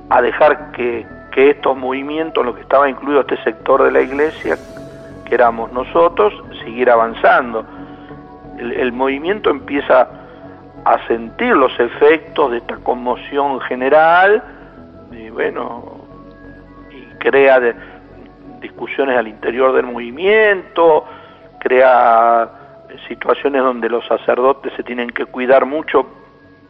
a 0.09 0.21
dejar 0.21 0.71
que, 0.71 1.05
que 1.31 1.51
estos 1.51 1.77
movimientos, 1.77 2.41
en 2.41 2.47
los 2.47 2.55
que 2.55 2.61
estaba 2.61 2.89
incluido 2.89 3.21
este 3.21 3.37
sector 3.43 3.83
de 3.83 3.91
la 3.91 4.01
iglesia, 4.01 4.57
que 5.25 5.35
éramos 5.35 5.71
nosotros, 5.71 6.33
siguiera 6.63 6.93
avanzando. 6.93 7.65
El, 8.57 8.91
movimiento 8.91 9.49
empieza 9.49 10.07
a 10.83 11.07
sentir 11.07 11.55
los 11.55 11.77
efectos 11.79 12.51
de 12.51 12.57
esta 12.57 12.77
conmoción 12.77 13.59
general, 13.61 14.43
y 15.11 15.29
bueno, 15.29 16.05
y 16.91 17.17
crea 17.19 17.59
discusiones 18.59 19.17
al 19.17 19.27
interior 19.27 19.73
del 19.73 19.85
movimiento, 19.85 21.05
crea 21.59 22.49
situaciones 23.07 23.61
donde 23.61 23.89
los 23.89 24.05
sacerdotes 24.07 24.73
se 24.75 24.83
tienen 24.83 25.09
que 25.09 25.25
cuidar 25.25 25.65
mucho 25.65 26.05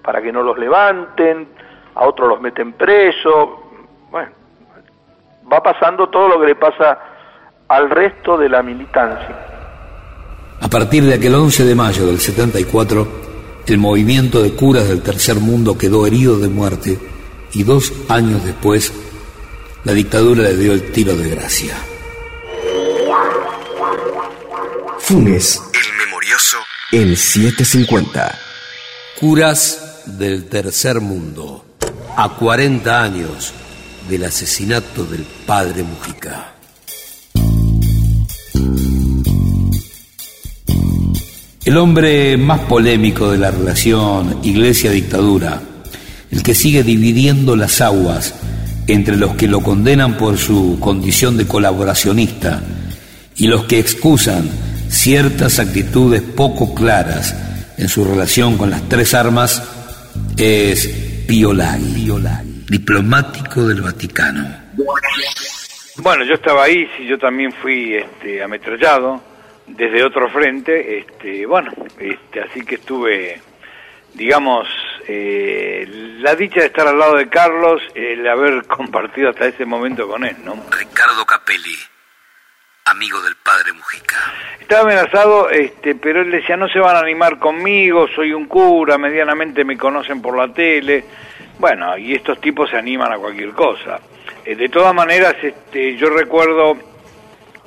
para 0.04 0.22
que 0.22 0.32
no 0.32 0.41
los 0.41 0.58
levanten, 0.58 1.48
a 1.96 2.08
otros 2.08 2.30
los 2.30 2.41
meten 2.41 2.74
bueno, 2.74 3.67
va 5.52 5.62
pasando 5.62 6.10
todo 6.10 6.28
lo 6.28 6.40
que 6.40 6.48
le 6.48 6.56
pasa 6.56 7.00
al 7.68 7.90
resto 7.90 8.38
de 8.38 8.50
la 8.50 8.62
militancia. 8.62 9.36
A 10.60 10.68
partir 10.68 11.04
de 11.04 11.14
aquel 11.14 11.36
11 11.36 11.66
de 11.66 11.76
mayo 11.76 12.06
del 12.08 12.20
74, 12.20 13.08
el 13.68 13.78
movimiento 13.78 14.42
de 14.42 14.54
curas 14.54 14.88
del 14.88 15.02
tercer 15.02 15.38
mundo 15.38 15.78
quedó 15.78 16.08
herido 16.08 16.38
de 16.40 16.48
muerte 16.48 17.00
y 17.54 17.64
dos 17.64 17.94
años 18.10 18.44
después, 18.44 18.94
la 19.84 19.94
dictadura 19.94 20.44
le 20.44 20.58
dio 20.58 20.74
el 20.74 20.92
tiro 20.92 21.16
de 21.16 21.30
gracia. 21.30 21.76
Funes, 25.00 25.62
el 25.74 25.98
memorioso, 25.98 26.58
en 26.92 27.16
750. 27.16 28.38
Curas 29.20 30.04
del 30.06 30.50
tercer 30.50 31.00
mundo, 31.00 31.64
a 32.18 32.30
40 32.30 33.02
años 33.02 33.54
del 34.10 34.24
asesinato 34.26 35.06
del 35.06 35.26
padre 35.46 35.84
Mujica. 35.84 36.54
El 41.65 41.78
hombre 41.78 42.38
más 42.38 42.62
polémico 42.62 43.32
de 43.32 43.38
la 43.38 43.52
relación 43.52 44.39
iglesia-dictadura, 44.43 45.62
el 46.32 46.41
que 46.41 46.56
sigue 46.56 46.84
dividiendo 46.84 47.56
las 47.58 47.82
aguas 47.82 48.34
entre 48.88 49.17
los 49.17 49.36
que 49.36 49.50
lo 49.50 49.62
condenan 49.62 50.17
por 50.17 50.38
su 50.38 50.78
condición 50.80 51.36
de 51.36 51.46
colaboracionista 51.46 52.63
y 53.36 53.48
los 53.48 53.65
que 53.65 53.80
excusan 53.80 54.50
ciertas 54.89 55.60
actitudes 55.60 56.22
poco 56.22 56.74
claras 56.74 57.36
en 57.78 57.89
su 57.89 58.06
relación 58.06 58.58
con 58.58 58.70
las 58.70 58.88
tres 58.88 59.13
armas, 59.13 59.62
es 60.38 60.88
Pio 61.28 61.54
diplomático 62.68 63.66
del 63.66 63.82
Vaticano. 63.82 64.46
Bueno, 65.98 66.24
yo 66.26 66.36
estaba 66.36 66.64
ahí, 66.64 66.88
sí, 66.96 67.06
yo 67.06 67.18
también 67.18 67.52
fui 67.52 67.96
este, 67.96 68.44
ametrallado 68.44 69.22
desde 69.66 70.04
otro 70.04 70.30
frente, 70.30 71.00
este, 71.00 71.46
bueno, 71.46 71.72
este, 72.00 72.42
así 72.42 72.64
que 72.64 72.76
estuve, 72.76 73.42
digamos, 74.14 74.68
eh, 75.08 75.86
la 76.20 76.36
dicha 76.36 76.62
de 76.62 76.68
estar 76.68 76.88
al 76.88 76.98
lado 76.98 77.18
de 77.18 77.28
Carlos, 77.28 77.82
el 77.96 78.28
haber 78.28 78.64
compartido 78.68 79.30
hasta 79.30 79.48
ese 79.48 79.66
momento 79.66 80.08
con 80.08 80.24
él, 80.24 80.36
¿no? 80.44 80.54
Ricardo 80.72 81.26
Capelli, 81.26 81.76
amigo 82.89 83.21
del 83.21 83.36
padre 83.36 83.73
Mujica. 83.73 84.15
Estaba 84.60 84.82
amenazado, 84.82 85.50
este, 85.50 85.95
pero 85.95 86.21
él 86.21 86.32
decía, 86.32 86.58
no 86.58 86.67
se 86.67 86.80
van 86.80 86.95
a 86.95 87.00
animar 87.00 87.39
conmigo, 87.39 88.08
soy 88.15 88.34
un 88.34 88.45
cura, 88.45 88.97
medianamente 88.97 89.63
me 89.63 89.78
conocen 89.78 90.21
por 90.21 90.38
la 90.38 90.54
tele, 90.54 91.04
bueno, 91.60 91.97
y 91.97 92.13
estos 92.13 92.39
tipos 92.39 92.69
se 92.69 92.78
animan 92.78 93.13
a 93.13 93.17
cualquier 93.17 93.52
cosa. 93.52 94.00
Eh, 94.45 94.56
de 94.56 94.69
todas 94.69 94.93
maneras, 94.93 95.36
este, 95.41 95.95
yo 95.95 96.10
recuerdo 96.10 96.78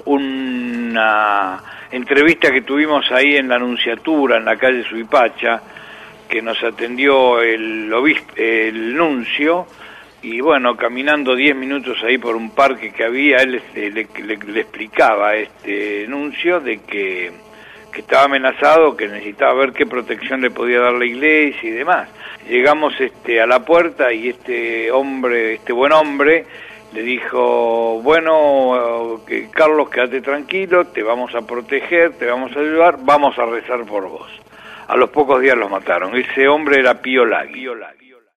una 0.07 1.63
entrevista 1.91 2.51
que 2.51 2.63
tuvimos 2.63 3.11
ahí 3.11 3.37
en 3.37 3.49
la 3.49 3.57
Anunciatura, 3.57 4.37
en 4.37 4.45
la 4.45 4.57
calle 4.57 4.85
Suipacha, 4.85 5.61
que 6.29 6.41
nos 6.41 6.63
atendió 6.63 7.41
el, 7.41 7.93
el 8.37 8.97
nuncio, 8.97 9.67
y 10.23 10.41
bueno, 10.41 10.77
caminando 10.77 11.35
10 11.35 11.57
minutos 11.57 11.99
ahí 12.03 12.19
por 12.19 12.37
un 12.37 12.51
parque 12.51 12.93
que 12.93 13.05
había, 13.05 13.39
él 13.39 13.57
este, 13.57 13.91
le, 13.91 14.03
explicaba 14.61 15.35
este 15.35 16.07
nuncio 16.09 16.61
de 16.61 16.79
que, 16.81 17.33
que 17.93 18.01
estaba 18.01 18.25
amenazado, 18.25 18.97
que 18.97 19.09
necesitaba 19.09 19.55
ver 19.55 19.73
qué 19.73 19.87
protección 19.87 20.41
le 20.41 20.51
podía 20.51 20.81
dar 20.81 20.95
la 20.95 21.07
iglesia 21.07 21.69
y 21.69 21.73
demás 21.73 22.09
llegamos 22.49 23.01
este, 23.01 23.41
a 23.41 23.47
la 23.47 23.65
puerta 23.65 24.13
y 24.13 24.29
este 24.29 24.91
hombre, 24.91 25.55
este 25.55 25.73
buen 25.73 25.93
hombre, 25.93 26.45
le 26.93 27.03
dijo, 27.03 28.01
bueno, 28.03 29.21
que 29.27 29.49
Carlos, 29.51 29.89
quédate 29.91 30.21
tranquilo, 30.21 30.87
te 30.87 31.03
vamos 31.03 31.35
a 31.35 31.43
proteger, 31.43 32.15
te 32.15 32.27
vamos 32.27 32.55
a 32.57 32.61
ayudar, 32.61 32.97
vamos 33.01 33.39
a 33.39 33.47
rezar 33.47 33.85
por 33.85 34.09
vos. 34.09 34.29
A 34.89 34.97
los 34.97 35.11
pocos 35.11 35.41
días 35.41 35.57
los 35.57 35.71
mataron. 35.71 36.17
Ese 36.17 36.49
hombre 36.49 36.81
era 36.81 37.01
Pío 37.01 37.25
Lagui. 37.25 37.69